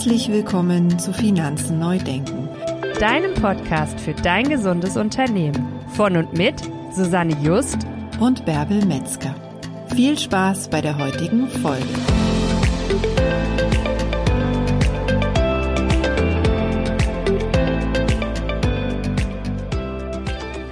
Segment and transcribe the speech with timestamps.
[0.00, 2.48] Herzlich willkommen zu Finanzen neu denken,
[2.98, 5.62] deinem Podcast für dein gesundes Unternehmen.
[5.88, 6.54] Von und mit
[6.90, 7.76] Susanne Just
[8.18, 9.34] und Bärbel Metzger.
[9.94, 11.84] Viel Spaß bei der heutigen Folge.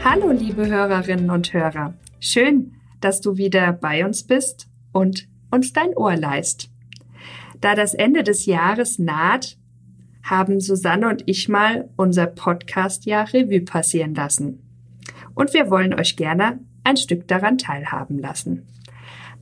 [0.03, 1.93] Hallo liebe Hörerinnen und Hörer.
[2.19, 6.71] Schön, dass du wieder bei uns bist und uns dein Ohr leist.
[7.61, 9.57] Da das Ende des Jahres naht,
[10.23, 14.63] haben Susanne und ich mal unser Podcast-Jahr Revue passieren lassen.
[15.35, 18.67] Und wir wollen euch gerne ein Stück daran teilhaben lassen.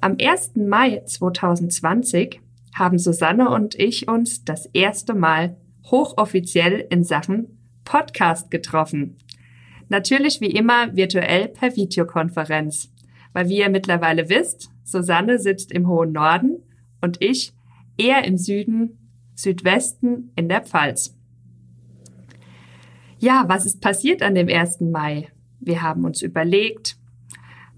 [0.00, 0.56] Am 1.
[0.56, 2.40] Mai 2020
[2.74, 9.16] haben Susanne und ich uns das erste Mal hochoffiziell in Sachen Podcast getroffen.
[9.88, 12.92] Natürlich wie immer virtuell per Videokonferenz.
[13.32, 16.62] Weil wie ihr mittlerweile wisst, Susanne sitzt im hohen Norden
[17.00, 17.52] und ich
[17.96, 21.16] eher im Süden, Südwesten in der Pfalz.
[23.18, 24.80] Ja, was ist passiert an dem 1.
[24.80, 25.28] Mai?
[25.60, 26.96] Wir haben uns überlegt,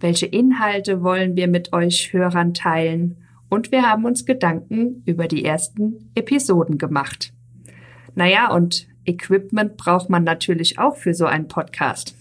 [0.00, 3.16] welche Inhalte wollen wir mit euch Hörern teilen
[3.48, 7.32] und wir haben uns Gedanken über die ersten Episoden gemacht.
[8.14, 12.14] Naja, und Equipment braucht man natürlich auch für so einen Podcast.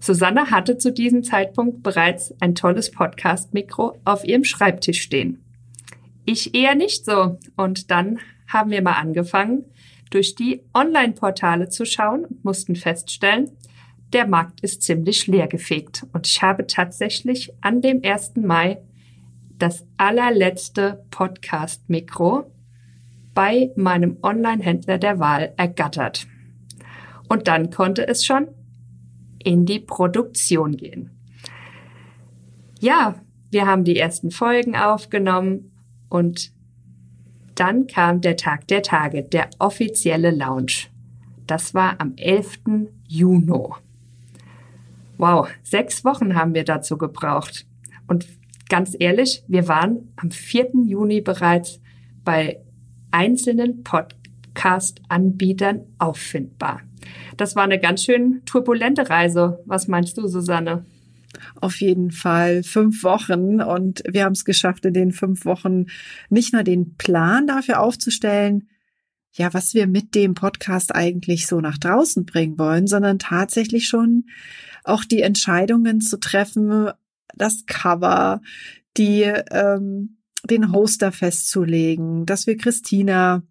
[0.00, 5.42] Susanne hatte zu diesem Zeitpunkt bereits ein tolles Podcast-Mikro auf ihrem Schreibtisch stehen.
[6.30, 7.38] Ich eher nicht so.
[7.56, 9.64] Und dann haben wir mal angefangen,
[10.10, 13.50] durch die Online-Portale zu schauen und mussten feststellen,
[14.12, 16.04] der Markt ist ziemlich leergefegt.
[16.12, 18.36] Und ich habe tatsächlich an dem 1.
[18.36, 18.76] Mai
[19.56, 22.52] das allerletzte Podcast-Mikro
[23.32, 26.26] bei meinem Online-Händler der Wahl ergattert.
[27.30, 28.48] Und dann konnte es schon
[29.42, 31.08] in die Produktion gehen.
[32.80, 33.14] Ja,
[33.50, 35.72] wir haben die ersten Folgen aufgenommen
[36.08, 36.52] und
[37.54, 40.90] dann kam der Tag der Tage, der offizielle Launch.
[41.46, 42.60] Das war am 11.
[43.08, 43.52] Juni.
[45.16, 47.66] Wow, sechs Wochen haben wir dazu gebraucht.
[48.06, 48.28] Und
[48.68, 50.70] ganz ehrlich, wir waren am 4.
[50.86, 51.80] Juni bereits
[52.24, 52.60] bei
[53.10, 56.82] einzelnen Podcast-Anbietern auffindbar.
[57.36, 59.58] Das war eine ganz schön turbulente Reise.
[59.64, 60.84] Was meinst du, Susanne?
[61.60, 63.60] Auf jeden Fall fünf Wochen.
[63.60, 65.86] Und wir haben es geschafft, in den fünf Wochen
[66.30, 68.68] nicht nur den Plan dafür aufzustellen,
[69.32, 74.24] ja, was wir mit dem Podcast eigentlich so nach draußen bringen wollen, sondern tatsächlich schon
[74.84, 76.90] auch die Entscheidungen zu treffen,
[77.34, 78.40] das Cover,
[78.96, 83.42] die ähm, den Hoster festzulegen, dass wir Christina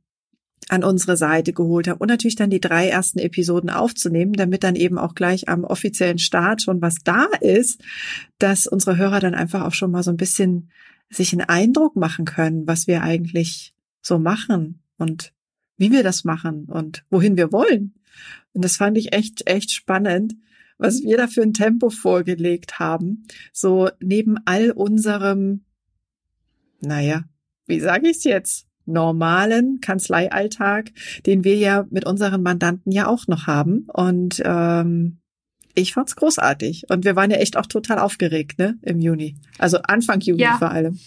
[0.70, 4.76] an unsere Seite geholt haben und natürlich dann die drei ersten Episoden aufzunehmen, damit dann
[4.76, 7.82] eben auch gleich am offiziellen Start schon was da ist,
[8.40, 10.70] dass unsere Hörer dann einfach auch schon mal so ein bisschen
[11.10, 15.34] sich einen Eindruck machen können, was wir eigentlich so machen und
[15.78, 17.94] wie wir das machen und wohin wir wollen.
[18.54, 20.36] Und das fand ich echt, echt spannend,
[20.78, 23.26] was wir da für ein Tempo vorgelegt haben.
[23.54, 25.64] So neben all unserem,
[26.82, 27.24] naja,
[27.68, 28.67] wie sage ich es jetzt?
[28.88, 30.92] Normalen Kanzleialltag,
[31.26, 33.88] den wir ja mit unseren Mandanten ja auch noch haben.
[33.94, 35.20] Und ähm,
[35.76, 36.86] ich fand's großartig.
[36.90, 39.36] Und wir waren ja echt auch total aufgeregt, ne, im Juni.
[39.60, 40.58] Also Anfang Juni ja.
[40.58, 41.00] vor allem.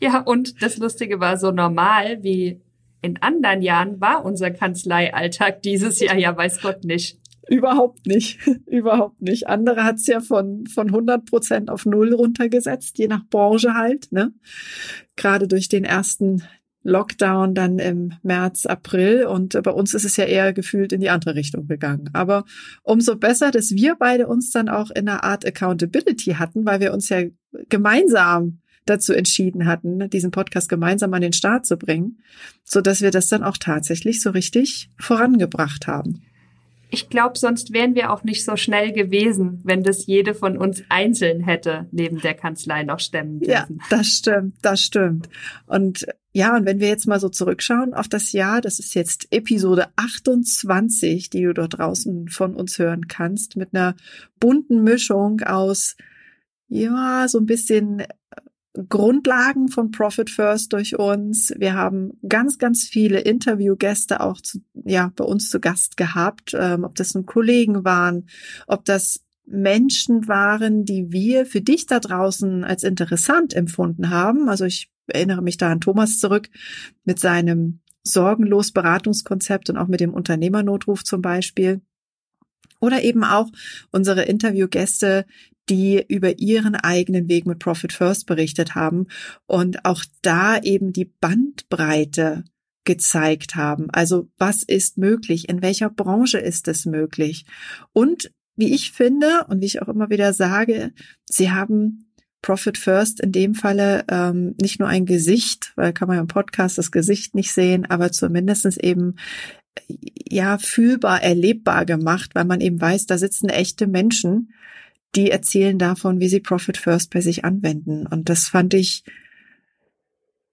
[0.00, 2.60] Ja, und das Lustige war so normal wie
[3.02, 7.18] in anderen Jahren war unser Kanzleialltag dieses Jahr ja weiß Gott nicht.
[7.48, 9.48] Überhaupt nicht, überhaupt nicht.
[9.48, 14.32] Andere hat's ja von, von 100 Prozent auf Null runtergesetzt, je nach Branche halt, ne?
[15.16, 16.44] Gerade durch den ersten
[16.82, 21.10] Lockdown dann im März, April und bei uns ist es ja eher gefühlt in die
[21.10, 22.10] andere Richtung gegangen.
[22.12, 22.44] Aber
[22.82, 26.92] umso besser, dass wir beide uns dann auch in einer Art Accountability hatten, weil wir
[26.92, 27.22] uns ja
[27.68, 32.18] gemeinsam dazu entschieden hatten, diesen Podcast gemeinsam an den Start zu bringen,
[32.64, 36.22] so dass wir das dann auch tatsächlich so richtig vorangebracht haben
[36.92, 40.84] ich glaube, sonst wären wir auch nicht so schnell gewesen, wenn das jede von uns
[40.90, 43.78] einzeln hätte neben der Kanzlei noch stemmen dürfen.
[43.80, 45.30] Ja, das stimmt, das stimmt.
[45.66, 49.28] Und ja, und wenn wir jetzt mal so zurückschauen auf das Jahr, das ist jetzt
[49.30, 53.96] Episode 28, die du dort draußen von uns hören kannst, mit einer
[54.40, 55.96] bunten Mischung aus,
[56.68, 58.04] ja, so ein bisschen
[58.88, 61.52] Grundlagen von Profit First durch uns.
[61.58, 66.84] Wir haben ganz, ganz viele Interviewgäste auch zu, ja, bei uns zu Gast gehabt, ähm,
[66.84, 68.26] ob das nun Kollegen waren,
[68.66, 74.48] ob das Menschen waren, die wir für dich da draußen als interessant empfunden haben.
[74.48, 76.48] Also ich erinnere mich da an Thomas zurück
[77.04, 81.80] mit seinem sorgenlos Beratungskonzept und auch mit dem Unternehmernotruf zum Beispiel.
[82.80, 83.48] Oder eben auch
[83.92, 85.24] unsere Interviewgäste,
[85.68, 89.06] die über ihren eigenen Weg mit Profit First berichtet haben
[89.46, 92.44] und auch da eben die Bandbreite
[92.84, 93.88] gezeigt haben.
[93.90, 95.48] Also was ist möglich?
[95.48, 97.46] In welcher Branche ist es möglich?
[97.92, 100.92] Und wie ich finde und wie ich auch immer wieder sage,
[101.24, 102.11] sie haben
[102.42, 106.76] Profit First in dem Falle ähm, nicht nur ein Gesicht, weil kann man im Podcast
[106.76, 109.16] das Gesicht nicht sehen, aber zumindestens eben
[110.28, 114.52] ja fühlbar, erlebbar gemacht, weil man eben weiß, da sitzen echte Menschen,
[115.14, 118.06] die erzählen davon, wie sie Profit First bei sich anwenden.
[118.06, 119.04] Und das fand ich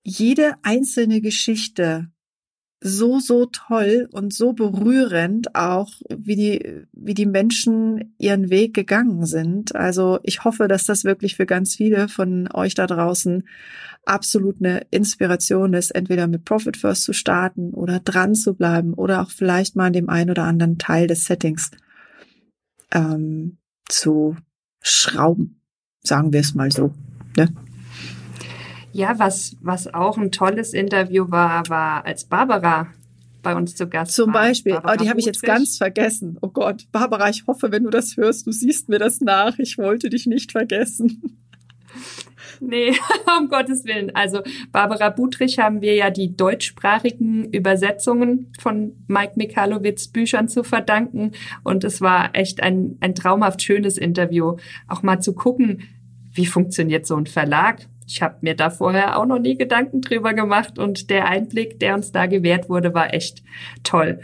[0.04, 2.10] jede einzelne Geschichte
[2.82, 9.26] so, so toll und so berührend auch, wie die, wie die Menschen ihren Weg gegangen
[9.26, 9.76] sind.
[9.76, 13.44] Also ich hoffe, dass das wirklich für ganz viele von euch da draußen
[14.06, 19.22] absolut eine Inspiration ist, entweder mit Profit First zu starten oder dran zu bleiben oder
[19.22, 21.72] auch vielleicht mal in dem einen oder anderen Teil des Settings
[22.92, 23.58] ähm,
[23.90, 24.38] zu
[24.82, 25.62] schrauben.
[26.02, 26.94] Sagen wir es mal so.
[27.36, 27.50] Ne?
[29.00, 32.88] Ja, was, was auch ein tolles Interview war, war als Barbara
[33.42, 34.42] bei uns zu Gast Zum war.
[34.42, 36.38] Beispiel, Barbara oh, die habe ich jetzt ganz vergessen.
[36.42, 39.58] Oh Gott, Barbara, ich hoffe, wenn du das hörst, du siehst mir das nach.
[39.58, 41.38] Ich wollte dich nicht vergessen.
[42.62, 42.92] Nee,
[43.40, 44.14] um Gottes Willen.
[44.14, 44.42] Also
[44.74, 51.32] Barbara Butrich haben wir ja die deutschsprachigen Übersetzungen von Mike Mikalowitz Büchern zu verdanken.
[51.64, 54.58] Und es war echt ein, ein traumhaft schönes Interview.
[54.90, 55.84] Auch mal zu gucken,
[56.34, 57.88] wie funktioniert so ein Verlag?
[58.10, 61.94] Ich habe mir da vorher auch noch nie Gedanken drüber gemacht und der Einblick, der
[61.94, 63.44] uns da gewährt wurde, war echt
[63.84, 64.20] toll.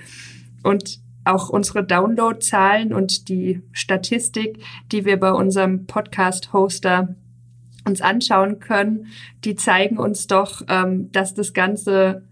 [0.64, 4.58] Und auch unsere Downloadzahlen und die Statistik,
[4.92, 7.16] die wir bei unserem Podcast-Hoster
[7.88, 9.06] uns anschauen können,
[9.44, 12.24] die zeigen uns doch, ähm, dass das Ganze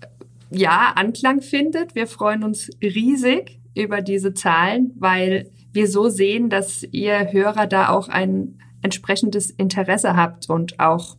[0.00, 0.06] äh,
[0.50, 1.94] ja Anklang findet.
[1.94, 7.90] Wir freuen uns riesig über diese Zahlen, weil wir so sehen, dass ihr Hörer da
[7.90, 11.16] auch ein entsprechendes Interesse habt und auch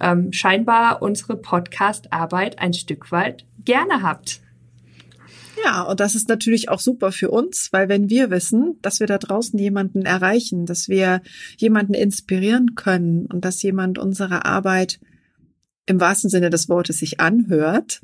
[0.00, 4.40] ähm, scheinbar unsere Podcast-Arbeit ein Stück weit gerne habt.
[5.64, 9.06] Ja, und das ist natürlich auch super für uns, weil wenn wir wissen, dass wir
[9.06, 11.22] da draußen jemanden erreichen, dass wir
[11.56, 15.00] jemanden inspirieren können und dass jemand unsere Arbeit
[15.86, 18.02] im wahrsten Sinne des Wortes sich anhört,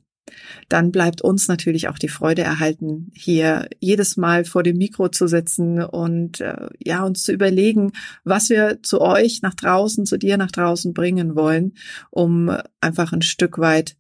[0.69, 5.27] dann bleibt uns natürlich auch die Freude erhalten, hier jedes Mal vor dem Mikro zu
[5.27, 7.93] sitzen und äh, ja uns zu überlegen,
[8.25, 11.75] was wir zu euch nach draußen, zu dir nach draußen bringen wollen,
[12.11, 13.97] um einfach ein Stück weit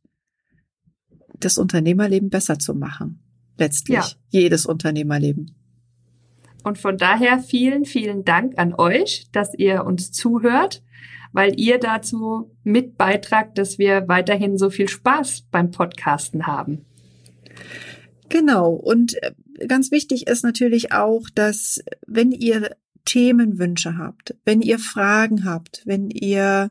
[1.38, 3.20] das Unternehmerleben besser zu machen.
[3.58, 4.06] Letztlich ja.
[4.30, 5.54] jedes Unternehmerleben.
[6.62, 10.82] Und von daher vielen, vielen Dank an euch, dass ihr uns zuhört
[11.32, 16.84] weil ihr dazu mit beitragt, dass wir weiterhin so viel Spaß beim Podcasten haben.
[18.28, 18.70] Genau.
[18.70, 19.32] Und äh,
[19.66, 22.70] ganz wichtig ist natürlich auch, dass wenn ihr
[23.04, 26.70] Themenwünsche habt, wenn ihr Fragen habt, wenn ihr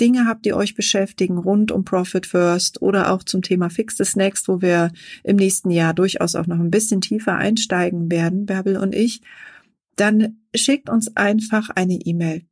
[0.00, 4.16] Dinge habt, die euch beschäftigen rund um Profit First oder auch zum Thema Fix this
[4.16, 4.92] Next, wo wir
[5.24, 9.22] im nächsten Jahr durchaus auch noch ein bisschen tiefer einsteigen werden, Bärbel und ich,
[9.96, 12.42] dann schickt uns einfach eine E-Mail.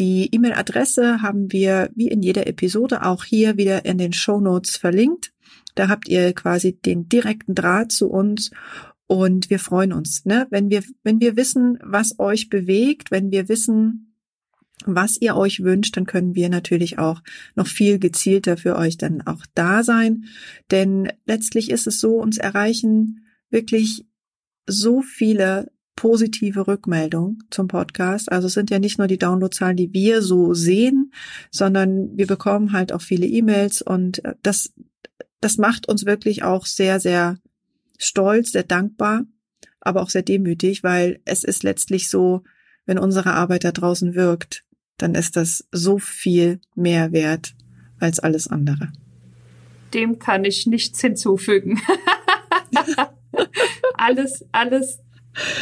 [0.00, 4.78] Die E-Mail-Adresse haben wir wie in jeder Episode auch hier wieder in den Show Notes
[4.78, 5.34] verlinkt.
[5.74, 8.50] Da habt ihr quasi den direkten Draht zu uns
[9.06, 10.46] und wir freuen uns, ne?
[10.48, 14.14] wenn wir, wenn wir wissen, was euch bewegt, wenn wir wissen,
[14.86, 17.20] was ihr euch wünscht, dann können wir natürlich auch
[17.54, 20.24] noch viel gezielter für euch dann auch da sein.
[20.70, 24.06] Denn letztlich ist es so, uns erreichen wirklich
[24.66, 28.32] so viele positive Rückmeldung zum Podcast.
[28.32, 31.12] Also es sind ja nicht nur die Downloadzahlen, die wir so sehen,
[31.50, 34.72] sondern wir bekommen halt auch viele E-Mails und äh, das,
[35.40, 37.38] das macht uns wirklich auch sehr, sehr
[37.98, 39.24] stolz, sehr dankbar,
[39.80, 42.42] aber auch sehr demütig, weil es ist letztlich so,
[42.86, 44.64] wenn unsere Arbeit da draußen wirkt,
[44.96, 47.54] dann ist das so viel mehr wert
[47.98, 48.92] als alles andere.
[49.92, 51.80] Dem kann ich nichts hinzufügen.
[53.94, 55.00] alles, alles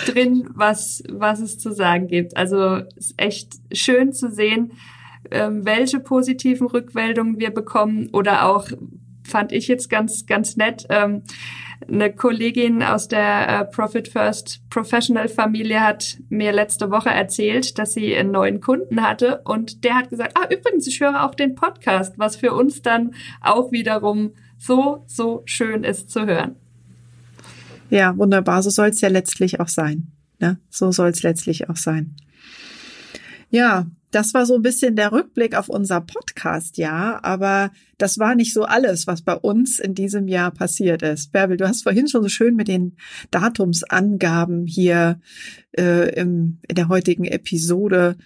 [0.07, 2.37] drin, was, was es zu sagen gibt.
[2.37, 4.73] Also ist echt schön zu sehen,
[5.31, 8.69] ähm, welche positiven Rückmeldungen wir bekommen oder auch
[9.25, 10.87] fand ich jetzt ganz, ganz nett.
[10.89, 11.23] Ähm,
[11.87, 17.95] eine Kollegin aus der äh, Profit First Professional Familie hat mir letzte Woche erzählt, dass
[17.95, 21.55] sie einen neuen Kunden hatte und der hat gesagt, ah, übrigens, ich höre auch den
[21.55, 26.57] Podcast, was für uns dann auch wiederum so, so schön ist zu hören.
[27.91, 28.63] Ja, wunderbar.
[28.63, 30.13] So soll es ja letztlich auch sein.
[30.41, 30.59] Ne?
[30.71, 32.17] So soll es letztlich auch sein.
[33.51, 38.35] Ja, das war so ein bisschen der Rückblick auf unser Podcast, ja, aber das war
[38.35, 41.33] nicht so alles, was bei uns in diesem Jahr passiert ist.
[41.33, 42.97] Bärbel, du hast vorhin schon so schön mit den
[43.31, 45.21] Datumsangaben hier
[45.77, 48.17] äh, im, in der heutigen Episode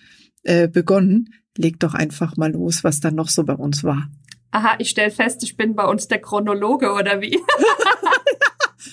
[0.44, 1.30] äh, begonnen.
[1.56, 4.08] Leg doch einfach mal los, was dann noch so bei uns war.
[4.52, 7.40] Aha, ich stelle fest, ich bin bei uns der Chronologe oder wie?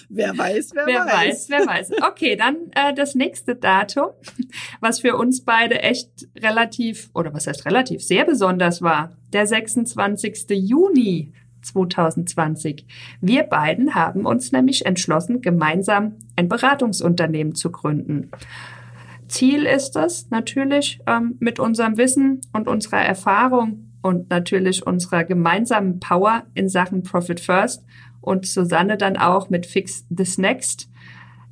[0.09, 1.13] wer weiß, wer, wer weiß.
[1.13, 1.49] weiß.
[1.49, 4.09] Wer weiß, Okay, dann äh, das nächste Datum,
[4.79, 10.45] was für uns beide echt relativ, oder was heißt relativ, sehr besonders war, der 26.
[10.49, 12.85] Juni 2020.
[13.21, 18.31] Wir beiden haben uns nämlich entschlossen, gemeinsam ein Beratungsunternehmen zu gründen.
[19.27, 25.99] Ziel ist es natürlich, ähm, mit unserem Wissen und unserer Erfahrung und natürlich unserer gemeinsamen
[25.99, 27.85] Power in Sachen Profit First
[28.21, 30.89] und Susanne dann auch mit Fix This Next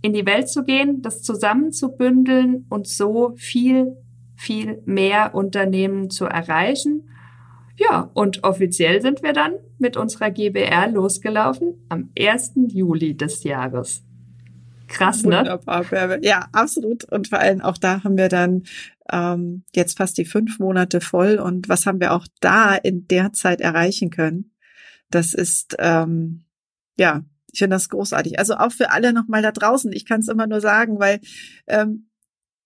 [0.02, 3.98] in die Welt zu gehen, das zusammenzubündeln und so viel,
[4.36, 7.10] viel mehr Unternehmen zu erreichen.
[7.78, 12.54] Ja, und offiziell sind wir dann mit unserer GBR losgelaufen am 1.
[12.70, 14.04] Juli des Jahres.
[14.88, 15.40] Krass, ne?
[15.40, 16.20] Wunderbar, Bärbel.
[16.24, 17.04] Ja, absolut.
[17.06, 18.64] Und vor allem auch da haben wir dann
[19.12, 21.38] ähm, jetzt fast die fünf Monate voll.
[21.38, 24.54] Und was haben wir auch da in der Zeit erreichen können?
[25.10, 26.46] Das ist, ähm,
[26.98, 28.40] ja, ich finde das großartig.
[28.40, 29.92] Also auch für alle nochmal da draußen.
[29.94, 31.20] Ich kann es immer nur sagen, weil
[31.68, 32.10] ähm,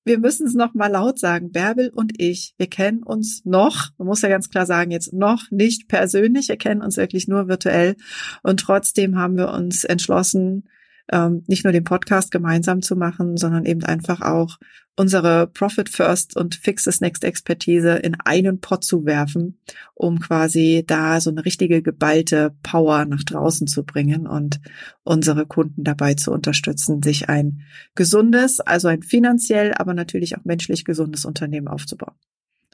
[0.03, 1.51] wir müssen es nochmal laut sagen.
[1.51, 5.51] Bärbel und ich, wir kennen uns noch, man muss ja ganz klar sagen, jetzt noch
[5.51, 7.95] nicht persönlich, wir kennen uns wirklich nur virtuell.
[8.41, 10.67] Und trotzdem haben wir uns entschlossen,
[11.11, 14.57] ähm, nicht nur den Podcast gemeinsam zu machen, sondern eben einfach auch
[14.95, 19.59] unsere Profit First und Fixes Next Expertise in einen Pot zu werfen,
[19.93, 24.59] um quasi da so eine richtige geballte Power nach draußen zu bringen und
[25.03, 27.61] unsere Kunden dabei zu unterstützen, sich ein
[27.95, 32.15] gesundes, also ein finanziell, aber natürlich auch menschlich gesundes Unternehmen aufzubauen.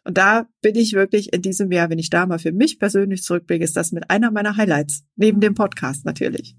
[0.03, 3.23] Und da bin ich wirklich in diesem Jahr, wenn ich da mal für mich persönlich
[3.23, 5.03] zurückblicke, ist das mit einer meiner Highlights.
[5.17, 6.55] Neben dem Podcast natürlich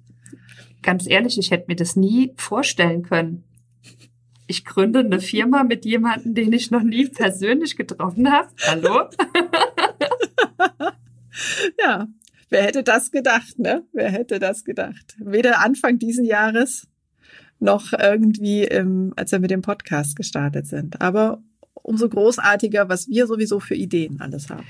[0.83, 3.45] ganz ehrlich, ich hätte mir das nie vorstellen können.
[4.47, 8.49] Ich gründe eine Firma mit jemandem, den ich noch nie persönlich getroffen habe.
[8.67, 8.99] Hallo?
[11.79, 12.09] ja,
[12.49, 13.85] wer hätte das gedacht, ne?
[13.93, 15.17] Wer hätte das gedacht?
[15.19, 16.89] Weder Anfang diesen Jahres
[17.61, 21.01] noch irgendwie, im, als wir mit dem Podcast gestartet sind.
[21.01, 21.43] Aber
[21.83, 24.65] umso großartiger, was wir sowieso für Ideen alles haben.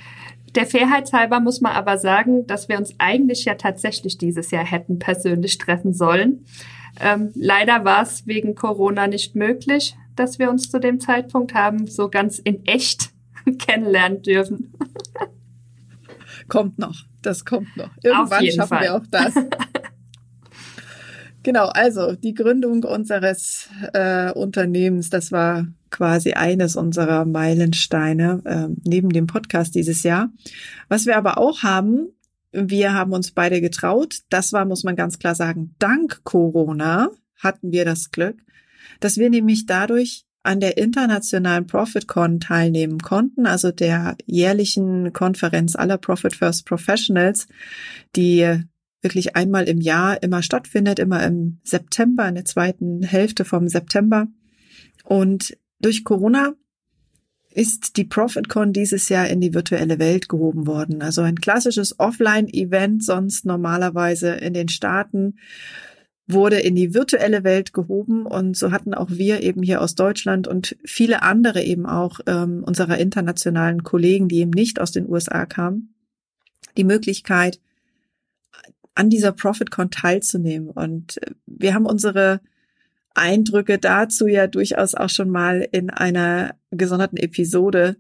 [0.55, 4.65] Der Fairheit halber muss man aber sagen, dass wir uns eigentlich ja tatsächlich dieses Jahr
[4.65, 6.45] hätten persönlich treffen sollen.
[7.01, 11.87] Ähm, leider war es wegen Corona nicht möglich, dass wir uns zu dem Zeitpunkt haben
[11.87, 13.11] so ganz in echt
[13.59, 14.73] kennenlernen dürfen.
[16.49, 17.91] kommt noch, das kommt noch.
[18.03, 18.83] Irgendwann schaffen Fall.
[18.83, 19.35] wir auch das.
[21.43, 25.67] genau, also die Gründung unseres äh, Unternehmens, das war
[25.99, 30.31] quasi eines unserer Meilensteine äh, neben dem Podcast dieses Jahr.
[30.89, 32.07] Was wir aber auch haben,
[32.53, 34.21] wir haben uns beide getraut.
[34.31, 38.37] Das war, muss man ganz klar sagen, dank Corona hatten wir das Glück,
[39.01, 45.99] dass wir nämlich dadurch an der internationalen ProfitCon teilnehmen konnten, also der jährlichen Konferenz aller
[45.99, 47.49] Profit First Professionals,
[48.15, 48.63] die
[49.03, 54.29] wirklich einmal im Jahr immer stattfindet, immer im September, in der zweiten Hälfte vom September.
[55.05, 56.55] Und durch Corona
[57.51, 61.03] ist die ProfitCon dieses Jahr in die virtuelle Welt gehoben worden.
[61.03, 65.39] Also ein klassisches Offline-Event, sonst normalerweise in den Staaten,
[66.29, 70.47] wurde in die virtuelle Welt gehoben und so hatten auch wir eben hier aus Deutschland
[70.47, 75.47] und viele andere eben auch ähm, unserer internationalen Kollegen, die eben nicht aus den USA
[75.47, 75.95] kamen,
[76.77, 77.61] die Möglichkeit,
[78.95, 80.69] an dieser ProfitCon teilzunehmen.
[80.69, 82.41] Und wir haben unsere
[83.19, 87.97] Eindrücke dazu ja durchaus auch schon mal in einer gesonderten Episode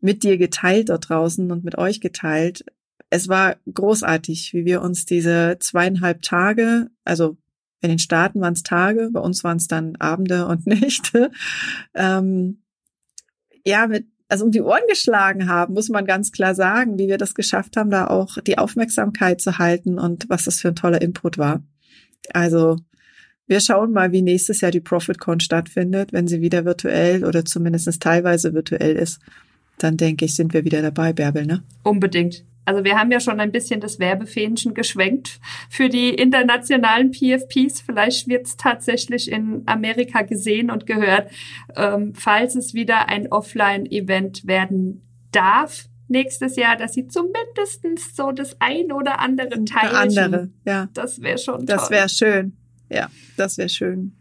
[0.00, 2.64] mit dir geteilt dort draußen und mit euch geteilt.
[3.08, 7.36] Es war großartig, wie wir uns diese zweieinhalb Tage, also
[7.80, 11.30] in den Staaten waren es Tage, bei uns waren es dann Abende und Nächte,
[11.94, 12.62] ähm,
[13.64, 17.18] ja, mit, also um die Ohren geschlagen haben, muss man ganz klar sagen, wie wir
[17.18, 21.02] das geschafft haben, da auch die Aufmerksamkeit zu halten und was das für ein toller
[21.02, 21.62] Input war.
[22.32, 22.76] Also
[23.46, 28.00] wir schauen mal, wie nächstes Jahr die ProfitCon stattfindet, wenn sie wieder virtuell oder zumindest
[28.00, 29.20] teilweise virtuell ist.
[29.78, 31.62] Dann denke ich, sind wir wieder dabei, Bärbel, ne?
[31.82, 32.44] Unbedingt.
[32.64, 37.80] Also wir haben ja schon ein bisschen das Werbefähnchen geschwenkt für die internationalen PFPs.
[37.80, 41.30] Vielleicht wird es tatsächlich in Amerika gesehen und gehört,
[41.74, 47.82] ähm, falls es wieder ein Offline-Event werden darf nächstes Jahr, dass sie zumindest
[48.14, 50.16] so das ein oder andere teilen.
[50.18, 50.88] Andere, ja.
[50.94, 52.56] Das wäre schon Das wäre schön.
[52.92, 54.12] Ja, das wäre schön.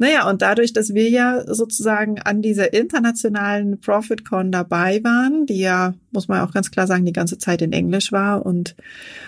[0.00, 5.94] Naja, und dadurch, dass wir ja sozusagen an dieser internationalen ProfitCon dabei waren, die ja,
[6.12, 8.76] muss man auch ganz klar sagen, die ganze Zeit in Englisch war und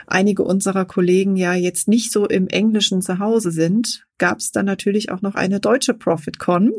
[0.06, 4.66] einige unserer Kollegen ja jetzt nicht so im Englischen zu Hause sind, gab es dann
[4.66, 6.72] natürlich auch noch eine deutsche ProfitCon,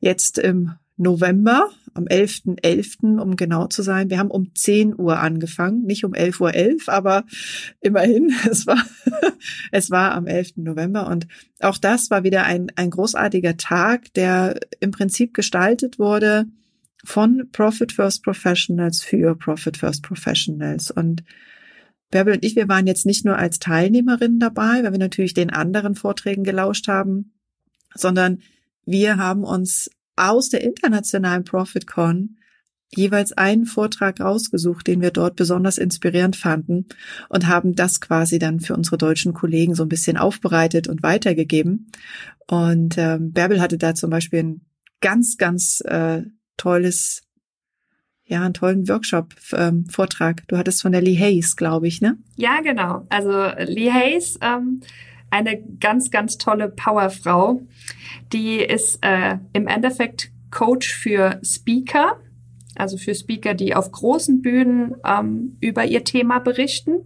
[0.00, 4.10] jetzt im November, am 11.11., .11., um genau zu sein.
[4.10, 7.24] Wir haben um 10 Uhr angefangen, nicht um 11.11 Uhr, .11, aber
[7.80, 8.82] immerhin, es war,
[9.72, 10.56] es war am 11.
[10.56, 11.26] November und
[11.60, 16.46] auch das war wieder ein, ein großartiger Tag, der im Prinzip gestaltet wurde
[17.04, 21.22] von Profit First Professionals für Profit First Professionals und
[22.10, 25.50] Bärbel und ich, wir waren jetzt nicht nur als Teilnehmerinnen dabei, weil wir natürlich den
[25.50, 27.32] anderen Vorträgen gelauscht haben,
[27.94, 28.40] sondern
[28.84, 32.36] wir haben uns aus der internationalen ProfitCon
[32.88, 36.86] jeweils einen Vortrag rausgesucht, den wir dort besonders inspirierend fanden
[37.28, 41.90] und haben das quasi dann für unsere deutschen Kollegen so ein bisschen aufbereitet und weitergegeben.
[42.48, 44.60] Und ähm, Bärbel hatte da zum Beispiel ein
[45.00, 46.22] ganz, ganz äh,
[46.56, 47.22] tolles,
[48.24, 50.40] ja, einen tollen Workshop-Vortrag.
[50.40, 52.18] Ähm, du hattest von der Lee Hayes, glaube ich, ne?
[52.36, 53.04] Ja, genau.
[53.08, 54.80] Also Lee Hayes ähm,
[55.36, 57.60] eine ganz, ganz tolle Powerfrau.
[58.32, 62.18] Die ist äh, im Endeffekt Coach für Speaker,
[62.74, 67.02] also für Speaker, die auf großen Bühnen ähm, über ihr Thema berichten.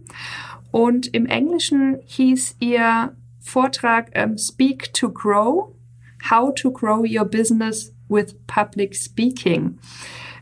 [0.71, 5.73] Und im Englischen hieß ihr Vortrag ähm, Speak to Grow,
[6.29, 9.79] How to Grow Your Business with Public Speaking.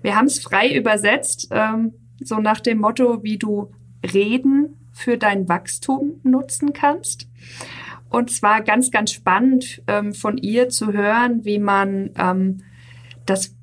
[0.01, 3.71] Wir haben es frei übersetzt, ähm, so nach dem Motto, wie du
[4.13, 7.27] reden für dein Wachstum nutzen kannst.
[8.09, 12.63] Und zwar ganz, ganz spannend ähm, von ihr zu hören, wie man ähm,
[13.25, 13.55] das,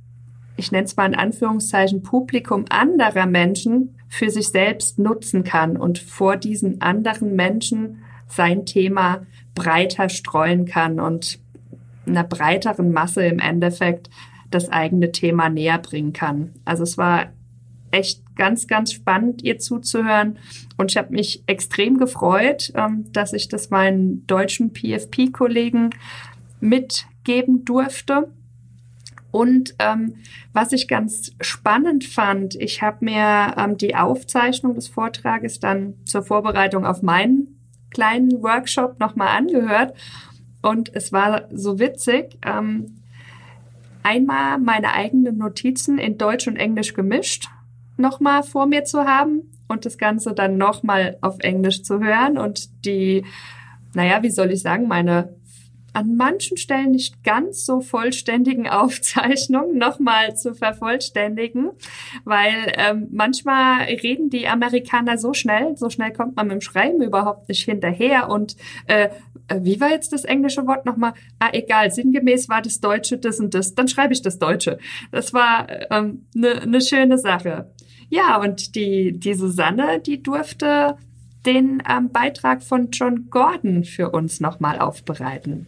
[0.57, 5.99] ich nenne es mal in Anführungszeichen, Publikum anderer Menschen für sich selbst nutzen kann und
[5.99, 11.41] vor diesen anderen Menschen sein Thema breiter streuen kann und
[12.07, 14.11] einer breiteren Masse im Endeffekt
[14.50, 16.53] das eigene Thema näher bringen kann.
[16.65, 17.26] Also es war
[17.91, 20.38] echt ganz, ganz spannend, ihr zuzuhören.
[20.76, 25.90] Und ich habe mich extrem gefreut, ähm, dass ich das meinen deutschen PFP-Kollegen
[26.61, 28.31] mitgeben durfte.
[29.33, 30.14] Und ähm,
[30.52, 36.22] was ich ganz spannend fand, ich habe mir ähm, die Aufzeichnung des Vortrages dann zur
[36.22, 37.59] Vorbereitung auf meinen
[37.90, 39.94] kleinen Workshop nochmal angehört.
[40.62, 42.38] Und es war so witzig.
[42.44, 43.03] Ähm,
[44.03, 47.51] einmal meine eigenen Notizen in Deutsch und Englisch gemischt
[47.96, 52.85] nochmal vor mir zu haben und das Ganze dann nochmal auf Englisch zu hören und
[52.85, 53.24] die,
[53.94, 55.35] naja, wie soll ich sagen, meine
[55.96, 61.70] an manchen Stellen nicht ganz so vollständigen Aufzeichnungen nochmal zu vervollständigen,
[62.24, 67.00] weil ähm, manchmal reden die Amerikaner so schnell, so schnell kommt man mit dem Schreiben
[67.02, 68.56] überhaupt nicht hinterher und
[68.88, 69.09] äh,
[69.54, 71.14] wie war jetzt das englische Wort nochmal?
[71.38, 74.78] Ah, egal, sinngemäß war das Deutsche das und das, dann schreibe ich das Deutsche.
[75.12, 77.70] Das war eine ähm, ne, ne schöne Sache.
[78.09, 80.97] Ja, und die, die Susanne, die durfte
[81.45, 85.66] den ähm, Beitrag von John Gordon für uns nochmal aufbereiten.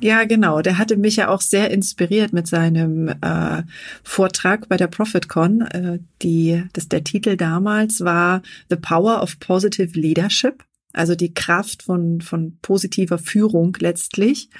[0.00, 0.60] Ja, genau.
[0.60, 3.62] Der hatte mich ja auch sehr inspiriert mit seinem äh,
[4.04, 5.62] Vortrag bei der ProfitCon.
[5.62, 11.82] Äh, die, das, der Titel damals war The Power of Positive Leadership, also die Kraft
[11.82, 14.50] von, von positiver Führung letztlich.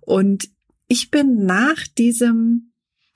[0.00, 0.48] Und
[0.86, 2.70] ich bin nach diesem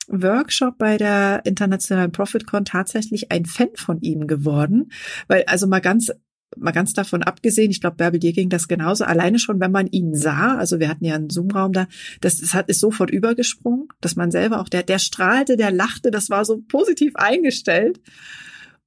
[0.08, 4.90] Workshop bei der Internationalen ProfitCon tatsächlich ein Fan von ihm geworden,
[5.28, 6.10] weil also mal ganz
[6.56, 9.86] mal ganz davon abgesehen, ich glaube, Bärbel, dir ging das genauso, alleine schon, wenn man
[9.86, 11.86] ihn sah, also wir hatten ja einen Zoom-Raum da,
[12.20, 16.10] das, das hat, ist sofort übergesprungen, dass man selber auch, der, der strahlte, der lachte,
[16.10, 18.00] das war so positiv eingestellt.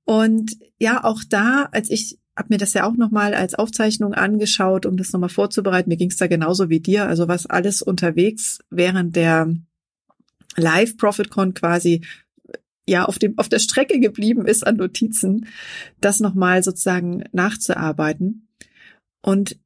[0.06, 4.86] Und ja, auch da, als ich habe mir das ja auch nochmal als Aufzeichnung angeschaut,
[4.86, 8.60] um das nochmal vorzubereiten, mir ging es da genauso wie dir, also was alles unterwegs
[8.70, 9.54] während der
[10.58, 12.02] Live ProfitCon quasi
[12.88, 15.48] ja auf dem auf der Strecke geblieben ist an Notizen,
[16.00, 18.48] das nochmal sozusagen nachzuarbeiten.
[19.22, 19.60] Und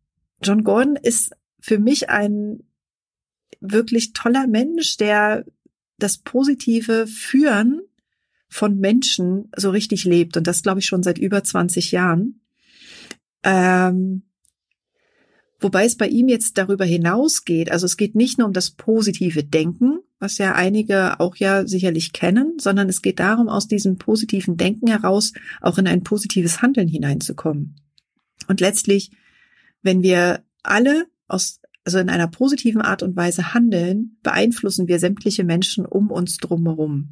[0.43, 2.63] John Gordon ist für mich ein
[3.62, 5.45] wirklich toller Mensch, der
[5.98, 7.82] das positive Führen
[8.48, 12.41] von Menschen so richtig lebt und das glaube ich schon seit über 20 Jahren.
[13.43, 14.24] Ähm,
[15.60, 19.43] wobei es bei ihm jetzt darüber hinausgeht, also es geht nicht nur um das positive
[19.43, 24.57] Denken, was ja einige auch ja sicherlich kennen, sondern es geht darum, aus diesem positiven
[24.57, 27.75] Denken heraus auch in ein positives Handeln hineinzukommen.
[28.47, 29.11] Und letztlich,
[29.83, 35.43] wenn wir alle aus, also in einer positiven Art und Weise handeln, beeinflussen wir sämtliche
[35.43, 37.09] Menschen um uns drumherum.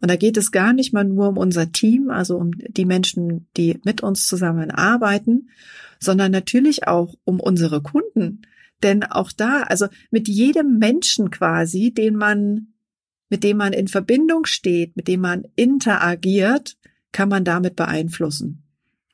[0.00, 3.46] Und da geht es gar nicht mal nur um unser Team, also um die Menschen,
[3.58, 5.50] die mit uns zusammenarbeiten,
[6.00, 8.40] sondern natürlich auch um unsere Kunden,
[8.82, 12.74] denn auch da, also mit jedem Menschen quasi, den man,
[13.28, 16.76] mit dem man in Verbindung steht, mit dem man interagiert,
[17.12, 18.64] kann man damit beeinflussen.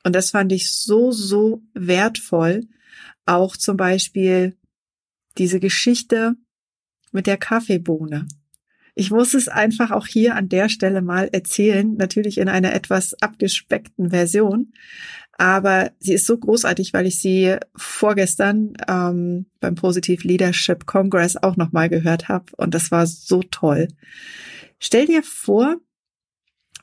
[0.03, 2.67] Und das fand ich so, so wertvoll.
[3.25, 4.55] Auch zum Beispiel
[5.37, 6.35] diese Geschichte
[7.11, 8.27] mit der Kaffeebohne.
[8.93, 13.13] Ich muss es einfach auch hier an der Stelle mal erzählen, natürlich in einer etwas
[13.21, 14.71] abgespeckten Version.
[15.37, 21.57] Aber sie ist so großartig, weil ich sie vorgestern ähm, beim Positive Leadership Congress auch
[21.57, 22.45] nochmal gehört habe.
[22.55, 23.89] Und das war so toll.
[24.79, 25.75] Stell dir vor,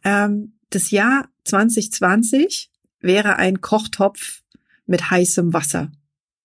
[0.05, 4.43] ähm, das Jahr 2020 wäre ein Kochtopf
[4.87, 5.91] mit heißem Wasser.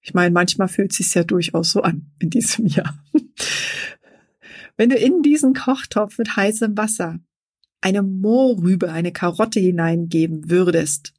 [0.02, 2.98] Ich meine, manchmal fühlt es sich ja durchaus so an in diesem Jahr.
[4.78, 7.20] Wenn du in diesen Kochtopf mit heißem Wasser
[7.82, 11.14] eine Mohrrübe, eine Karotte hineingeben würdest,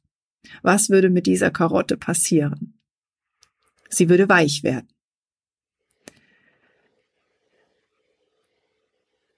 [0.61, 2.79] was würde mit dieser Karotte passieren?
[3.89, 4.87] Sie würde weich werden.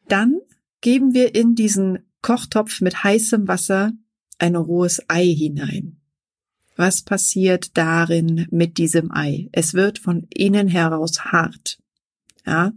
[0.07, 0.41] Dann
[0.81, 3.93] geben wir in diesen Kochtopf mit heißem Wasser
[4.39, 6.01] ein rohes Ei hinein.
[6.75, 9.47] Was passiert darin mit diesem Ei?
[9.53, 11.79] Es wird von innen heraus hart.
[12.45, 12.73] Ja.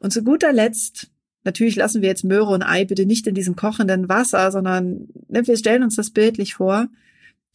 [0.00, 1.11] Und zu guter Letzt,
[1.44, 5.46] natürlich lassen wir jetzt Möhre und Ei bitte nicht in diesem kochenden Wasser, sondern ne,
[5.46, 6.88] wir stellen uns das bildlich vor,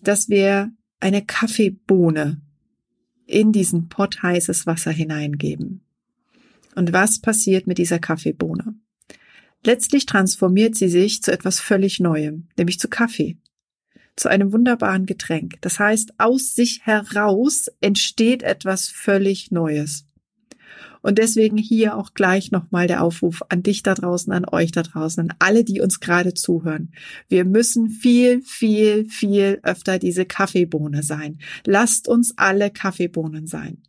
[0.02, 2.41] dass wir eine Kaffeebohne
[3.26, 5.82] in diesen Pott heißes Wasser hineingeben.
[6.76, 8.76] Und was passiert mit dieser Kaffeebohne?
[9.63, 13.38] Letztlich transformiert sie sich zu etwas völlig Neuem, nämlich zu Kaffee
[14.17, 15.62] zu einem wunderbaren Getränk.
[15.62, 20.07] Das heißt, aus sich heraus entsteht etwas völlig Neues.
[21.08, 24.84] Und deswegen hier auch gleich nochmal der Aufruf an dich da draußen, an euch da
[24.84, 26.91] draußen, an alle, die uns gerade zuhören.
[27.30, 31.38] Wir müssen viel, viel, viel öfter diese Kaffeebohne sein.
[31.65, 33.84] Lasst uns alle Kaffeebohnen sein.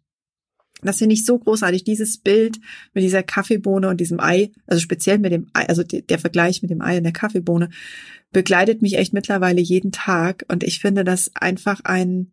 [0.81, 2.61] Das finde ich so großartig, dieses Bild
[2.95, 6.71] mit dieser Kaffeebohne und diesem Ei, also speziell mit dem Ei, also der Vergleich mit
[6.71, 7.71] dem Ei und der Kaffeebohne,
[8.31, 12.31] begleitet mich echt mittlerweile jeden Tag und ich finde das einfach ein,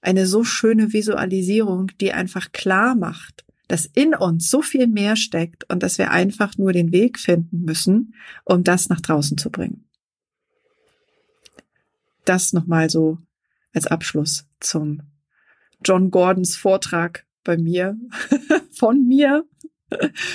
[0.00, 5.68] eine so schöne Visualisierung, die einfach klar macht, dass in uns so viel mehr steckt
[5.70, 9.84] und dass wir einfach nur den Weg finden müssen, um das nach draußen zu bringen.
[12.24, 13.18] Das nochmal so
[13.72, 15.02] als Abschluss zum
[15.84, 17.96] John Gordons Vortrag bei mir,
[18.72, 19.44] von mir,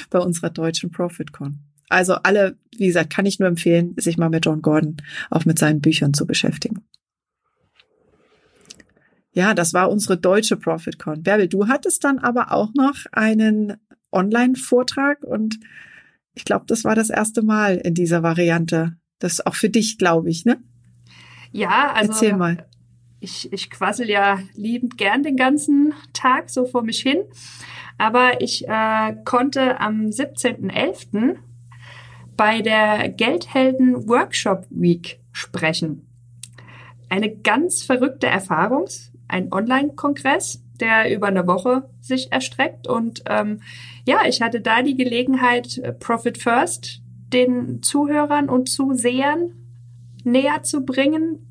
[0.09, 1.59] bei unserer deutschen ProfitCon.
[1.89, 4.97] Also alle, wie gesagt, kann ich nur empfehlen, sich mal mit John Gordon
[5.29, 6.85] auch mit seinen Büchern zu beschäftigen.
[9.33, 11.23] Ja, das war unsere deutsche ProfitCon.
[11.23, 13.77] Bärbel, du hattest dann aber auch noch einen
[14.11, 15.59] Online-Vortrag und
[16.33, 18.97] ich glaube, das war das erste Mal in dieser Variante.
[19.19, 20.61] Das ist auch für dich, glaube ich, ne?
[21.51, 22.65] Ja, also Erzähl mal.
[23.19, 27.23] Ich, ich quassel ja liebend gern den ganzen Tag so vor mich hin.
[27.97, 31.35] Aber ich äh, konnte am 17.11
[32.35, 36.07] bei der Geldhelden Workshop Week sprechen.
[37.09, 38.87] Eine ganz verrückte Erfahrung,
[39.31, 42.87] ein Online-Kongress, der über eine Woche sich erstreckt.
[42.87, 43.61] Und ähm,
[44.05, 47.01] ja, ich hatte da die Gelegenheit, äh, Profit First
[47.33, 49.53] den Zuhörern und Zusehern
[50.23, 51.47] näher zu bringen.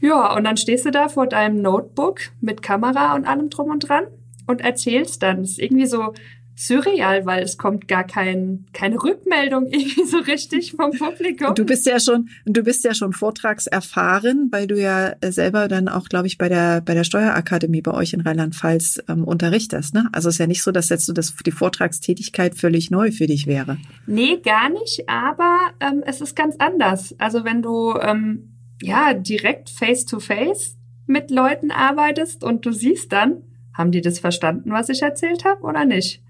[0.00, 3.88] Ja, und dann stehst du da vor deinem Notebook mit Kamera und allem drum und
[3.88, 4.04] dran
[4.46, 5.42] und erzählst dann.
[5.42, 6.12] Das ist irgendwie so
[6.56, 11.54] surreal, weil es kommt gar kein, keine Rückmeldung irgendwie so richtig vom Publikum.
[11.54, 16.08] Du bist ja schon, du bist ja schon vortragserfahren, weil du ja selber dann auch,
[16.08, 20.08] glaube ich, bei der, bei der Steuerakademie bei euch in Rheinland-Pfalz ähm, unterrichtest, ne?
[20.12, 23.26] Also es ist ja nicht so, dass jetzt so das, die Vortragstätigkeit völlig neu für
[23.26, 23.78] dich wäre.
[24.06, 27.14] Nee, gar nicht, aber ähm, es ist ganz anders.
[27.18, 33.12] Also wenn du, ähm, ja, direkt face to face mit Leuten arbeitest und du siehst
[33.12, 33.42] dann,
[33.74, 36.22] haben die das verstanden, was ich erzählt habe oder nicht?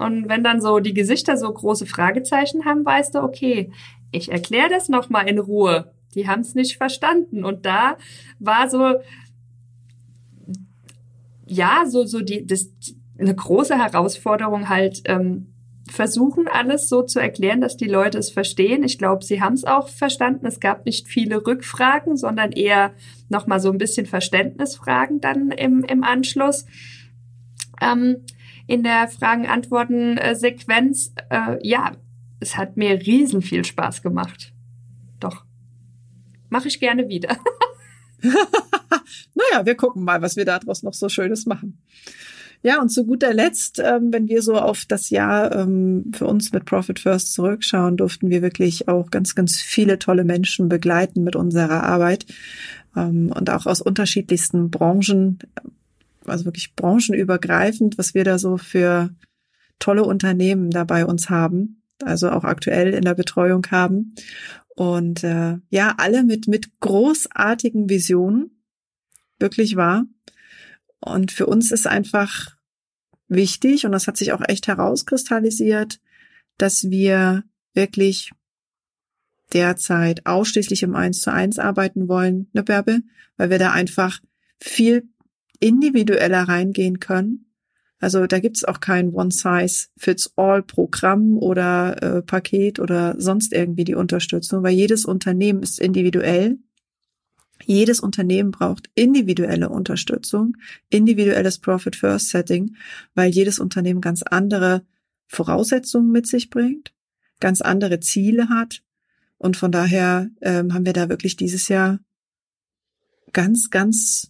[0.00, 3.70] Und wenn dann so die Gesichter so große Fragezeichen haben, weißt du, okay,
[4.12, 5.92] ich erkläre das nochmal in Ruhe.
[6.14, 7.44] Die haben es nicht verstanden.
[7.44, 7.98] Und da
[8.38, 8.94] war so,
[11.46, 12.70] ja, so, so die, das,
[13.18, 15.52] eine große Herausforderung halt, ähm,
[15.90, 18.82] versuchen alles so zu erklären, dass die Leute es verstehen.
[18.84, 20.46] Ich glaube, sie haben es auch verstanden.
[20.46, 22.92] Es gab nicht viele Rückfragen, sondern eher
[23.28, 26.64] nochmal so ein bisschen Verständnisfragen dann im, im Anschluss.
[27.82, 28.24] Ähm,
[28.70, 31.12] in der Fragen-Antworten-Sequenz.
[31.28, 31.90] Äh, ja,
[32.38, 34.52] es hat mir riesen viel Spaß gemacht.
[35.18, 35.44] Doch.
[36.50, 37.36] Mache ich gerne wieder.
[38.22, 41.82] naja, wir gucken mal, was wir daraus noch so Schönes machen.
[42.62, 46.52] Ja, und zu guter Letzt, ähm, wenn wir so auf das Jahr ähm, für uns
[46.52, 51.34] mit Profit First zurückschauen, durften wir wirklich auch ganz, ganz viele tolle Menschen begleiten mit
[51.34, 52.24] unserer Arbeit
[52.94, 55.40] ähm, und auch aus unterschiedlichsten Branchen
[56.30, 59.10] also wirklich branchenübergreifend, was wir da so für
[59.78, 64.14] tolle Unternehmen da bei uns haben, also auch aktuell in der Betreuung haben.
[64.76, 68.62] Und äh, ja, alle mit, mit großartigen Visionen,
[69.38, 70.04] wirklich wahr.
[71.00, 72.56] Und für uns ist einfach
[73.28, 76.00] wichtig und das hat sich auch echt herauskristallisiert,
[76.58, 78.32] dass wir wirklich
[79.52, 83.02] derzeit ausschließlich im Eins zu eins arbeiten wollen, ne Bärbel?
[83.36, 84.20] Weil wir da einfach
[84.60, 85.08] viel
[85.60, 87.46] individueller reingehen können.
[88.00, 94.72] Also da gibt's auch kein One-Size-Fits-All-Programm oder äh, Paket oder sonst irgendwie die Unterstützung, weil
[94.72, 96.56] jedes Unternehmen ist individuell.
[97.66, 100.56] Jedes Unternehmen braucht individuelle Unterstützung,
[100.88, 102.74] individuelles Profit-First-Setting,
[103.14, 104.82] weil jedes Unternehmen ganz andere
[105.26, 106.94] Voraussetzungen mit sich bringt,
[107.38, 108.82] ganz andere Ziele hat.
[109.36, 111.98] Und von daher ähm, haben wir da wirklich dieses Jahr
[113.32, 114.29] ganz, ganz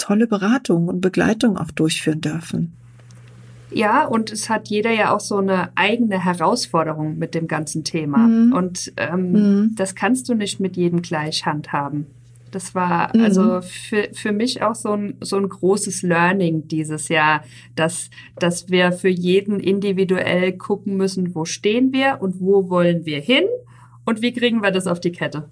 [0.00, 2.72] tolle Beratung und Begleitung auch durchführen dürfen.
[3.72, 8.18] Ja, und es hat jeder ja auch so eine eigene Herausforderung mit dem ganzen Thema.
[8.18, 8.52] Mhm.
[8.52, 9.74] Und ähm, mhm.
[9.76, 12.06] das kannst du nicht mit jedem gleich handhaben.
[12.50, 13.22] Das war mhm.
[13.22, 17.44] also für, für mich auch so ein, so ein großes Learning dieses Jahr,
[17.76, 23.20] dass, dass wir für jeden individuell gucken müssen, wo stehen wir und wo wollen wir
[23.20, 23.44] hin
[24.04, 25.48] und wie kriegen wir das auf die Kette.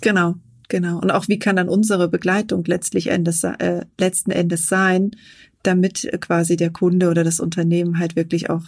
[0.00, 0.34] Genau,
[0.72, 1.00] Genau.
[1.00, 5.10] Und auch wie kann dann unsere Begleitung letztlich Endes, äh, letzten Endes sein,
[5.62, 8.62] damit quasi der Kunde oder das Unternehmen halt wirklich auch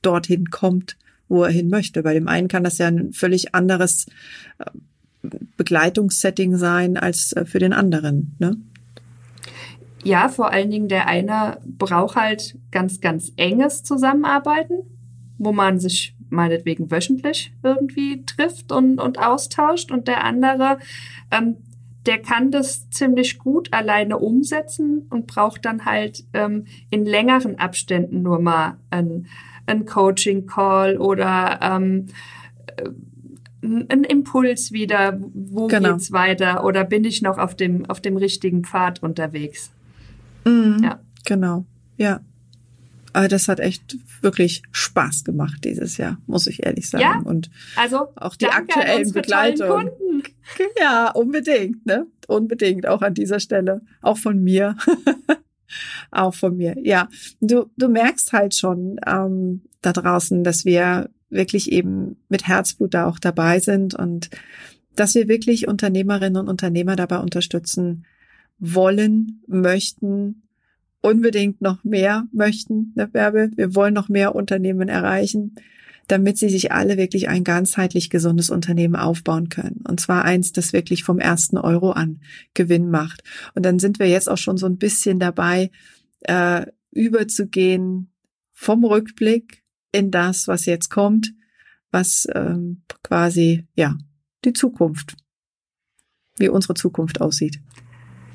[0.00, 0.96] dorthin kommt,
[1.28, 2.02] wo er hin möchte.
[2.02, 4.06] Bei dem einen kann das ja ein völlig anderes
[4.56, 4.70] äh,
[5.58, 8.36] Begleitungssetting sein als äh, für den anderen.
[8.38, 8.56] Ne?
[10.02, 14.78] Ja, vor allen Dingen der eine braucht halt ganz, ganz enges Zusammenarbeiten,
[15.36, 20.78] wo man sich meinetwegen wöchentlich irgendwie trifft und, und austauscht und der andere,
[21.30, 21.56] ähm,
[22.06, 28.22] der kann das ziemlich gut alleine umsetzen und braucht dann halt ähm, in längeren Abständen
[28.22, 29.26] nur mal ein,
[29.66, 32.06] ein Coaching-Call oder ähm,
[32.76, 32.88] äh,
[33.62, 35.92] ein Impuls wieder, wo genau.
[35.92, 39.70] geht's weiter oder bin ich noch auf dem, auf dem richtigen Pfad unterwegs?
[40.46, 41.00] Mhm, ja.
[41.26, 41.66] Genau,
[41.98, 42.20] ja.
[43.12, 47.02] Aber das hat echt wirklich Spaß gemacht dieses Jahr, muss ich ehrlich sagen.
[47.02, 49.90] Ja, und also auch die aktuellen Begleitungen.
[50.78, 52.06] Ja, unbedingt, ne?
[52.26, 53.82] Unbedingt, auch an dieser Stelle.
[54.02, 54.76] Auch von mir.
[56.10, 56.76] auch von mir.
[56.82, 57.08] Ja,
[57.40, 63.06] du, du merkst halt schon ähm, da draußen, dass wir wirklich eben mit Herzblut da
[63.06, 64.30] auch dabei sind und
[64.96, 68.04] dass wir wirklich Unternehmerinnen und Unternehmer dabei unterstützen
[68.58, 70.42] wollen, möchten,
[71.02, 73.50] unbedingt noch mehr möchten, ne, Bärbel?
[73.56, 75.54] Wir wollen noch mehr Unternehmen erreichen,
[76.08, 79.84] damit sie sich alle wirklich ein ganzheitlich gesundes Unternehmen aufbauen können.
[79.86, 82.20] Und zwar eins, das wirklich vom ersten Euro an
[82.54, 83.22] Gewinn macht.
[83.54, 85.70] Und dann sind wir jetzt auch schon so ein bisschen dabei,
[86.22, 88.12] äh, überzugehen
[88.52, 91.32] vom Rückblick in das, was jetzt kommt,
[91.90, 93.96] was ähm, quasi, ja,
[94.44, 95.16] die Zukunft,
[96.38, 97.60] wie unsere Zukunft aussieht.